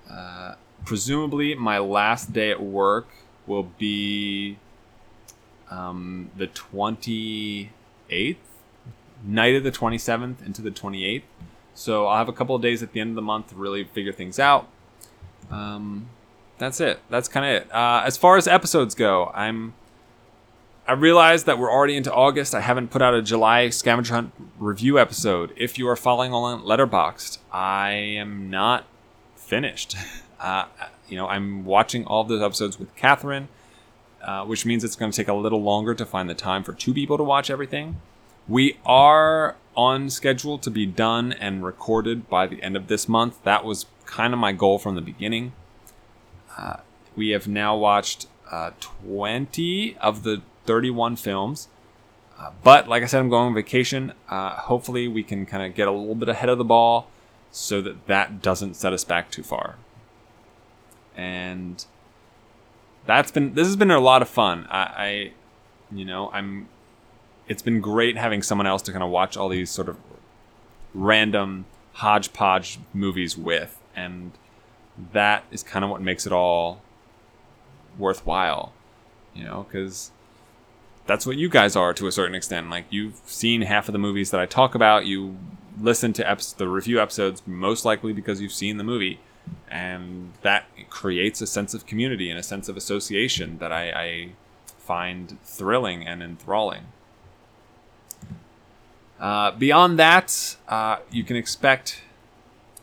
Uh, 0.09 0.55
presumably, 0.85 1.55
my 1.55 1.77
last 1.79 2.33
day 2.33 2.51
at 2.51 2.61
work 2.61 3.07
will 3.47 3.63
be 3.63 4.57
um, 5.69 6.29
the 6.37 6.47
28th, 6.47 7.69
night 9.23 9.55
of 9.55 9.63
the 9.63 9.71
27th 9.71 10.45
into 10.45 10.61
the 10.61 10.71
28th. 10.71 11.23
So 11.73 12.05
I'll 12.05 12.17
have 12.17 12.29
a 12.29 12.33
couple 12.33 12.55
of 12.55 12.61
days 12.61 12.83
at 12.83 12.93
the 12.93 12.99
end 12.99 13.11
of 13.11 13.15
the 13.15 13.21
month 13.21 13.49
to 13.49 13.55
really 13.55 13.83
figure 13.83 14.13
things 14.13 14.39
out. 14.39 14.67
Um, 15.49 16.09
that's 16.57 16.79
it. 16.79 16.99
That's 17.09 17.27
kind 17.27 17.45
of 17.45 17.63
it. 17.63 17.73
Uh, 17.73 18.03
as 18.05 18.15
far 18.17 18.37
as 18.37 18.47
episodes 18.47 18.95
go, 18.95 19.31
I'm. 19.33 19.73
I 20.85 20.93
realize 20.93 21.45
that 21.45 21.57
we're 21.57 21.71
already 21.71 21.95
into 21.95 22.13
August. 22.13 22.53
I 22.53 22.59
haven't 22.59 22.89
put 22.89 23.01
out 23.01 23.13
a 23.13 23.21
July 23.21 23.69
scavenger 23.69 24.13
hunt 24.15 24.33
review 24.59 24.99
episode. 24.99 25.53
If 25.55 25.79
you 25.79 25.87
are 25.87 25.95
following 25.95 26.33
along 26.33 26.63
Letterboxd, 26.63 27.37
I 27.53 27.91
am 27.91 28.49
not 28.49 28.85
finished. 29.35 29.95
Uh, 30.43 30.65
you 31.07 31.15
know, 31.15 31.27
I'm 31.27 31.63
watching 31.63 32.05
all 32.05 32.21
of 32.21 32.27
those 32.27 32.41
episodes 32.41 32.77
with 32.77 32.93
Catherine, 32.95 33.47
uh, 34.21 34.43
which 34.45 34.65
means 34.65 34.83
it's 34.83 34.97
going 34.97 35.09
to 35.09 35.15
take 35.15 35.29
a 35.29 35.33
little 35.33 35.63
longer 35.63 35.95
to 35.95 36.05
find 36.05 36.29
the 36.29 36.35
time 36.35 36.63
for 36.63 36.73
two 36.73 36.93
people 36.93 37.17
to 37.17 37.23
watch 37.23 37.49
everything. 37.49 38.01
We 38.47 38.77
are 38.85 39.55
on 39.75 40.09
schedule 40.09 40.57
to 40.59 40.69
be 40.69 40.85
done 40.85 41.31
and 41.31 41.63
recorded 41.63 42.29
by 42.29 42.47
the 42.47 42.61
end 42.61 42.75
of 42.75 42.87
this 42.87 43.07
month. 43.07 43.41
That 43.43 43.63
was 43.63 43.85
kind 44.05 44.33
of 44.33 44.39
my 44.39 44.51
goal 44.51 44.79
from 44.79 44.95
the 44.95 45.01
beginning. 45.01 45.53
Uh, 46.57 46.77
we 47.15 47.29
have 47.29 47.47
now 47.47 47.77
watched 47.77 48.27
uh, 48.51 48.71
20 48.81 49.97
of 50.01 50.23
the 50.23 50.41
31 50.65 51.15
films. 51.15 51.69
Uh, 52.37 52.51
but 52.63 52.89
like 52.89 53.01
I 53.01 53.05
said, 53.05 53.19
I'm 53.19 53.29
going 53.29 53.47
on 53.47 53.53
vacation. 53.53 54.11
Uh, 54.29 54.49
hopefully, 54.51 55.07
we 55.07 55.23
can 55.23 55.45
kind 55.45 55.63
of 55.63 55.73
get 55.73 55.87
a 55.87 55.91
little 55.91 56.15
bit 56.15 56.27
ahead 56.27 56.49
of 56.49 56.57
the 56.57 56.65
ball 56.65 57.07
so 57.51 57.81
that 57.81 58.07
that 58.07 58.41
doesn't 58.41 58.73
set 58.75 58.91
us 58.91 59.05
back 59.05 59.31
too 59.31 59.43
far. 59.43 59.77
And 61.15 61.85
that's 63.05 63.31
been 63.31 63.53
this 63.53 63.67
has 63.67 63.75
been 63.75 63.91
a 63.91 63.99
lot 63.99 64.21
of 64.21 64.29
fun. 64.29 64.67
I, 64.69 64.77
I 64.79 65.31
you 65.91 66.05
know, 66.05 66.29
I'm. 66.31 66.67
It's 67.47 67.61
been 67.61 67.81
great 67.81 68.17
having 68.17 68.41
someone 68.41 68.67
else 68.67 68.81
to 68.83 68.91
kind 68.91 69.03
of 69.03 69.09
watch 69.09 69.35
all 69.35 69.49
these 69.49 69.69
sort 69.69 69.89
of 69.89 69.97
random 70.93 71.65
hodgepodge 71.93 72.79
movies 72.93 73.37
with, 73.37 73.79
and 73.95 74.31
that 75.11 75.43
is 75.51 75.61
kind 75.61 75.83
of 75.83 75.91
what 75.91 76.01
makes 76.01 76.25
it 76.25 76.31
all 76.31 76.81
worthwhile. 77.97 78.73
You 79.33 79.43
know, 79.43 79.65
because 79.67 80.11
that's 81.05 81.25
what 81.25 81.37
you 81.37 81.49
guys 81.49 81.75
are 81.75 81.93
to 81.93 82.07
a 82.07 82.11
certain 82.11 82.35
extent. 82.35 82.69
Like 82.69 82.85
you've 82.89 83.19
seen 83.25 83.61
half 83.61 83.87
of 83.89 83.93
the 83.93 83.99
movies 83.99 84.31
that 84.31 84.39
I 84.39 84.45
talk 84.45 84.75
about. 84.75 85.05
You 85.05 85.37
listen 85.79 86.13
to 86.13 86.37
the 86.57 86.67
review 86.67 87.01
episodes 87.01 87.43
most 87.45 87.85
likely 87.85 88.13
because 88.13 88.41
you've 88.41 88.53
seen 88.53 88.77
the 88.77 88.83
movie, 88.83 89.19
and 89.69 90.33
that 90.41 90.65
creates 90.89 91.41
a 91.41 91.47
sense 91.47 91.73
of 91.73 91.85
community 91.85 92.29
and 92.29 92.39
a 92.39 92.43
sense 92.43 92.69
of 92.69 92.77
association 92.77 93.57
that 93.57 93.71
I, 93.71 93.89
I 93.89 94.29
find 94.77 95.37
thrilling 95.43 96.05
and 96.05 96.21
enthralling. 96.21 96.83
Uh, 99.19 99.51
beyond 99.51 99.97
that, 99.97 100.57
uh, 100.67 100.97
you 101.09 101.23
can 101.23 101.35
expect 101.35 102.01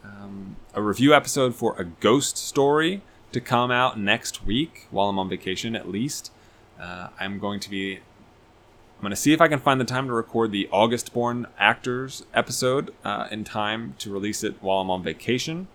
um, 0.04 0.56
a 0.74 0.82
review 0.82 1.14
episode 1.14 1.54
for 1.54 1.78
a 1.78 1.84
ghost 1.84 2.36
story 2.36 3.02
to 3.32 3.40
come 3.40 3.70
out 3.70 3.98
next 3.98 4.44
week 4.44 4.86
while 4.90 5.08
I'm 5.08 5.18
on 5.18 5.28
vacation, 5.28 5.76
at 5.76 5.88
least. 5.88 6.32
Uh, 6.80 7.08
I'm 7.18 7.38
going 7.38 7.60
to 7.60 7.70
be. 7.70 7.96
I'm 7.96 9.02
going 9.02 9.10
to 9.10 9.16
see 9.16 9.32
if 9.32 9.40
I 9.40 9.48
can 9.48 9.60
find 9.60 9.80
the 9.80 9.86
time 9.86 10.08
to 10.08 10.12
record 10.12 10.52
the 10.52 10.68
August 10.70 11.14
Born 11.14 11.46
Actors 11.58 12.24
episode 12.34 12.92
uh, 13.02 13.28
in 13.30 13.44
time 13.44 13.94
to 13.98 14.12
release 14.12 14.44
it 14.44 14.56
while 14.60 14.80
I'm 14.80 14.90
on 14.90 15.02
vacation. 15.02 15.68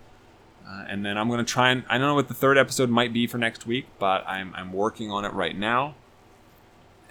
Uh, 0.67 0.86
and 0.89 1.06
then 1.06 1.17
I'm 1.17 1.28
going 1.28 1.43
to 1.43 1.51
try 1.51 1.69
and. 1.69 1.84
I 1.89 1.97
don't 1.97 2.08
know 2.08 2.15
what 2.15 2.28
the 2.28 2.34
third 2.34 2.58
episode 2.58 2.89
might 2.89 3.13
be 3.13 3.28
for 3.28 3.38
next 3.38 3.67
week, 3.67 3.86
but 3.99 4.25
I'm, 4.28 4.54
I'm 4.56 4.73
working 4.73 5.12
on 5.12 5.25
it 5.25 5.34
right 5.34 5.58
now. 5.58 5.95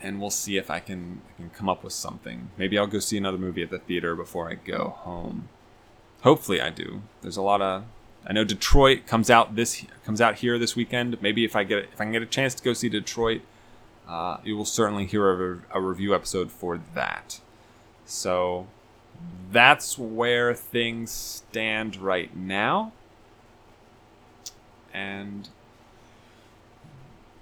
And 0.00 0.20
we'll 0.20 0.30
see 0.30 0.58
if 0.58 0.70
I 0.70 0.80
can, 0.80 1.22
I 1.30 1.36
can 1.36 1.50
come 1.50 1.68
up 1.68 1.82
with 1.82 1.92
something. 1.92 2.50
Maybe 2.58 2.76
I'll 2.76 2.86
go 2.86 2.98
see 2.98 3.16
another 3.16 3.38
movie 3.38 3.62
at 3.62 3.70
the 3.70 3.78
theater 3.78 4.14
before 4.14 4.50
I 4.50 4.54
go 4.54 4.96
home. 4.98 5.48
Hopefully, 6.22 6.60
I 6.60 6.70
do. 6.70 7.02
There's 7.22 7.36
a 7.36 7.42
lot 7.42 7.62
of. 7.62 7.84
I 8.26 8.32
know 8.32 8.44
Detroit 8.44 9.06
comes 9.06 9.28
out 9.28 9.54
this 9.54 9.84
comes 10.04 10.20
out 10.20 10.36
here 10.36 10.58
this 10.58 10.74
weekend. 10.74 11.20
Maybe 11.20 11.44
if 11.44 11.54
I 11.54 11.64
get 11.64 11.84
if 11.92 12.00
I 12.00 12.04
can 12.04 12.12
get 12.12 12.22
a 12.22 12.26
chance 12.26 12.54
to 12.54 12.62
go 12.62 12.72
see 12.72 12.88
Detroit, 12.88 13.42
uh, 14.08 14.38
you 14.42 14.56
will 14.56 14.64
certainly 14.64 15.06
hear 15.06 15.30
a, 15.30 15.78
a 15.78 15.80
review 15.80 16.14
episode 16.14 16.50
for 16.50 16.80
that. 16.94 17.40
So 18.06 18.66
that's 19.50 19.98
where 19.98 20.54
things 20.54 21.10
stand 21.10 21.96
right 21.96 22.34
now. 22.34 22.92
And 24.94 25.48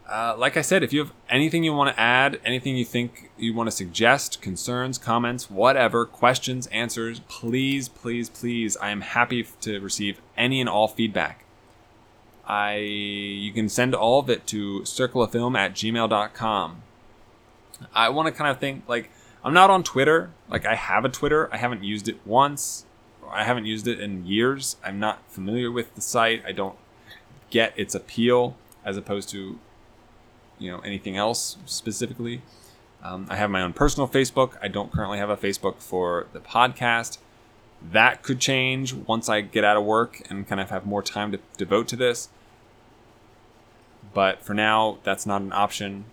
uh, 0.08 0.34
like 0.36 0.56
I 0.56 0.62
said, 0.62 0.82
if 0.82 0.92
you 0.92 1.00
have 1.00 1.12
anything 1.28 1.62
you 1.62 1.72
want 1.72 1.94
to 1.94 2.00
add, 2.00 2.40
anything 2.44 2.76
you 2.76 2.84
think 2.84 3.30
you 3.36 3.54
want 3.54 3.68
to 3.68 3.70
suggest, 3.70 4.42
concerns, 4.42 4.98
comments, 4.98 5.50
whatever, 5.50 6.04
questions, 6.04 6.66
answers, 6.68 7.20
please, 7.28 7.88
please, 7.88 8.28
please, 8.28 8.76
I 8.78 8.90
am 8.90 9.02
happy 9.02 9.46
to 9.60 9.78
receive 9.80 10.20
any 10.36 10.60
and 10.60 10.68
all 10.68 10.88
feedback. 10.88 11.44
I 12.46 12.76
you 12.76 13.52
can 13.52 13.68
send 13.68 13.94
all 13.94 14.18
of 14.18 14.28
it 14.28 14.46
to 14.48 14.80
circleoffilm 14.80 15.56
at 15.56 15.74
gmail.com. 15.74 16.82
I 17.94 18.08
want 18.08 18.26
to 18.26 18.32
kind 18.32 18.50
of 18.50 18.58
think 18.58 18.82
like 18.88 19.10
I'm 19.44 19.54
not 19.54 19.70
on 19.70 19.82
Twitter. 19.82 20.30
Like 20.48 20.66
I 20.66 20.74
have 20.74 21.04
a 21.04 21.08
Twitter. 21.08 21.48
I 21.52 21.58
haven't 21.58 21.84
used 21.84 22.08
it 22.08 22.18
once. 22.26 22.84
I 23.30 23.44
haven't 23.44 23.66
used 23.66 23.86
it 23.86 24.00
in 24.00 24.26
years. 24.26 24.76
I'm 24.84 24.98
not 24.98 25.22
familiar 25.30 25.70
with 25.70 25.94
the 25.94 26.00
site. 26.00 26.42
I 26.44 26.52
don't 26.52 26.76
get 27.52 27.72
its 27.76 27.94
appeal 27.94 28.56
as 28.84 28.96
opposed 28.96 29.28
to 29.28 29.58
you 30.58 30.70
know 30.70 30.80
anything 30.80 31.16
else 31.16 31.58
specifically. 31.66 32.42
Um, 33.02 33.26
I 33.28 33.36
have 33.36 33.50
my 33.50 33.62
own 33.62 33.72
personal 33.72 34.08
Facebook. 34.08 34.52
I 34.62 34.68
don't 34.68 34.90
currently 34.90 35.18
have 35.18 35.30
a 35.30 35.36
Facebook 35.36 35.76
for 35.76 36.26
the 36.32 36.40
podcast. 36.40 37.18
That 37.82 38.22
could 38.22 38.40
change 38.40 38.94
once 38.94 39.28
I 39.28 39.40
get 39.40 39.64
out 39.64 39.76
of 39.76 39.84
work 39.84 40.22
and 40.30 40.46
kind 40.48 40.60
of 40.60 40.70
have 40.70 40.86
more 40.86 41.02
time 41.02 41.32
to 41.32 41.40
devote 41.56 41.88
to 41.88 41.96
this. 41.96 42.28
But 44.14 44.42
for 44.42 44.54
now, 44.54 44.98
that's 45.02 45.26
not 45.26 45.42
an 45.42 45.52
option. 45.52 46.04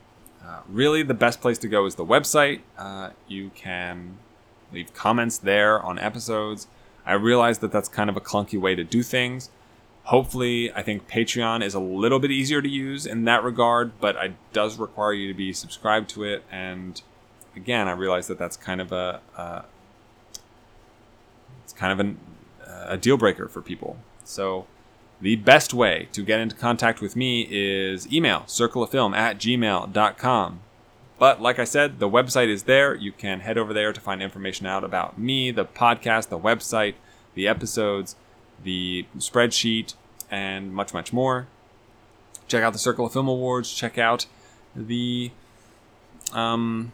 Uh, 0.43 0.61
really, 0.67 1.03
the 1.03 1.13
best 1.13 1.41
place 1.41 1.59
to 1.59 1.67
go 1.67 1.85
is 1.85 1.95
the 1.95 2.05
website. 2.05 2.61
Uh, 2.77 3.11
you 3.27 3.51
can 3.53 4.17
leave 4.73 4.93
comments 4.93 5.37
there 5.37 5.79
on 5.81 5.99
episodes. 5.99 6.67
I 7.05 7.13
realize 7.13 7.59
that 7.59 7.71
that's 7.71 7.87
kind 7.87 8.09
of 8.09 8.17
a 8.17 8.21
clunky 8.21 8.59
way 8.59 8.73
to 8.73 8.83
do 8.83 9.03
things. 9.03 9.51
Hopefully, 10.09 10.73
I 10.73 10.81
think 10.81 11.07
Patreon 11.07 11.63
is 11.63 11.75
a 11.75 11.79
little 11.79 12.17
bit 12.17 12.31
easier 12.31 12.63
to 12.63 12.67
use 12.67 13.05
in 13.05 13.25
that 13.25 13.43
regard, 13.43 13.91
but 13.99 14.15
it 14.15 14.33
does 14.51 14.79
require 14.79 15.13
you 15.13 15.27
to 15.27 15.35
be 15.35 15.53
subscribed 15.53 16.09
to 16.09 16.23
it. 16.23 16.43
And 16.51 16.99
again, 17.55 17.87
I 17.87 17.91
realize 17.91 18.25
that 18.25 18.39
that's 18.39 18.57
kind 18.57 18.81
of 18.81 18.91
a, 18.91 19.21
a 19.37 19.65
it's 21.63 21.73
kind 21.73 21.93
of 21.93 21.99
an, 21.99 22.17
a 22.65 22.97
deal 22.97 23.17
breaker 23.17 23.47
for 23.47 23.61
people. 23.61 23.97
So, 24.23 24.65
the 25.21 25.35
best 25.35 25.75
way 25.75 26.07
to 26.13 26.23
get 26.23 26.39
into 26.39 26.55
contact 26.55 27.01
with 27.01 27.15
me 27.15 27.47
is 27.47 28.11
email 28.11 28.39
circleoffilm 28.47 29.15
at 29.15 29.37
gmail.com. 29.37 30.59
But 31.19 31.39
like 31.39 31.59
I 31.59 31.65
said, 31.65 31.99
the 31.99 32.09
website 32.09 32.47
is 32.47 32.63
there. 32.63 32.95
You 32.95 33.11
can 33.11 33.41
head 33.41 33.59
over 33.59 33.75
there 33.75 33.93
to 33.93 34.01
find 34.01 34.23
information 34.23 34.65
out 34.65 34.83
about 34.83 35.19
me, 35.19 35.51
the 35.51 35.65
podcast, 35.65 36.29
the 36.29 36.39
website, 36.39 36.95
the 37.35 37.47
episodes, 37.47 38.15
the 38.63 39.05
spreadsheet, 39.17 39.95
and 40.29 40.73
much, 40.73 40.93
much 40.93 41.11
more. 41.13 41.47
Check 42.47 42.63
out 42.63 42.73
the 42.73 42.79
Circle 42.79 43.05
of 43.05 43.13
Film 43.13 43.27
Awards. 43.27 43.71
Check 43.73 43.97
out 43.97 44.25
the 44.75 45.31
um, 46.33 46.91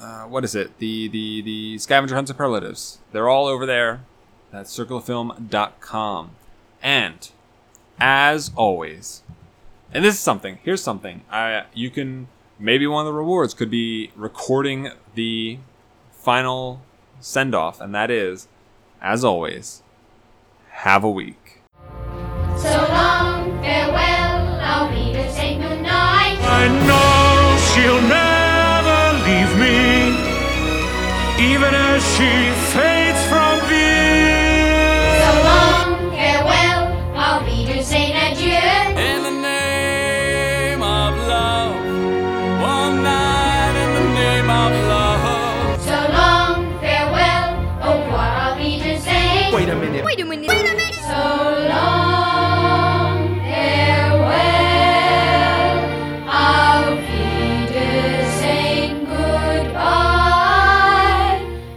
uh, 0.00 0.24
what 0.24 0.44
is 0.44 0.54
it? 0.54 0.78
The 0.78 1.08
the 1.08 1.42
the 1.42 1.78
scavenger 1.78 2.14
hunt 2.14 2.28
superlatives. 2.28 2.98
They're 3.12 3.28
all 3.28 3.46
over 3.46 3.66
there. 3.66 4.02
That's 4.50 4.76
circleoffilm.com. 4.76 6.30
And 6.82 7.30
as 7.98 8.50
always, 8.56 9.22
and 9.92 10.04
this 10.04 10.14
is 10.14 10.20
something. 10.20 10.58
Here's 10.62 10.82
something. 10.82 11.22
I 11.30 11.64
you 11.72 11.90
can 11.90 12.28
maybe 12.58 12.86
one 12.86 13.06
of 13.06 13.12
the 13.12 13.18
rewards 13.18 13.54
could 13.54 13.70
be 13.70 14.10
recording 14.16 14.90
the 15.14 15.58
final 16.10 16.82
send 17.20 17.54
off, 17.54 17.80
and 17.80 17.94
that 17.94 18.10
is, 18.10 18.48
as 19.00 19.24
always, 19.24 19.81
have 20.72 21.04
a 21.04 21.10
week. 21.10 21.60
So 22.56 22.72
long, 22.90 23.60
farewell, 23.62 24.58
I'll 24.60 24.90
be 24.90 25.12
to 25.12 25.30
say 25.32 25.56
goodnight. 25.56 26.38
I 26.42 26.66
know 26.88 27.56
she'll 27.68 28.02
never 28.08 29.00
leave 29.28 29.52
me, 29.62 29.78
even 31.54 31.74
as 31.74 32.02
she 32.16 32.50
fades 32.72 33.22
from 33.26 33.60
view. 33.68 34.31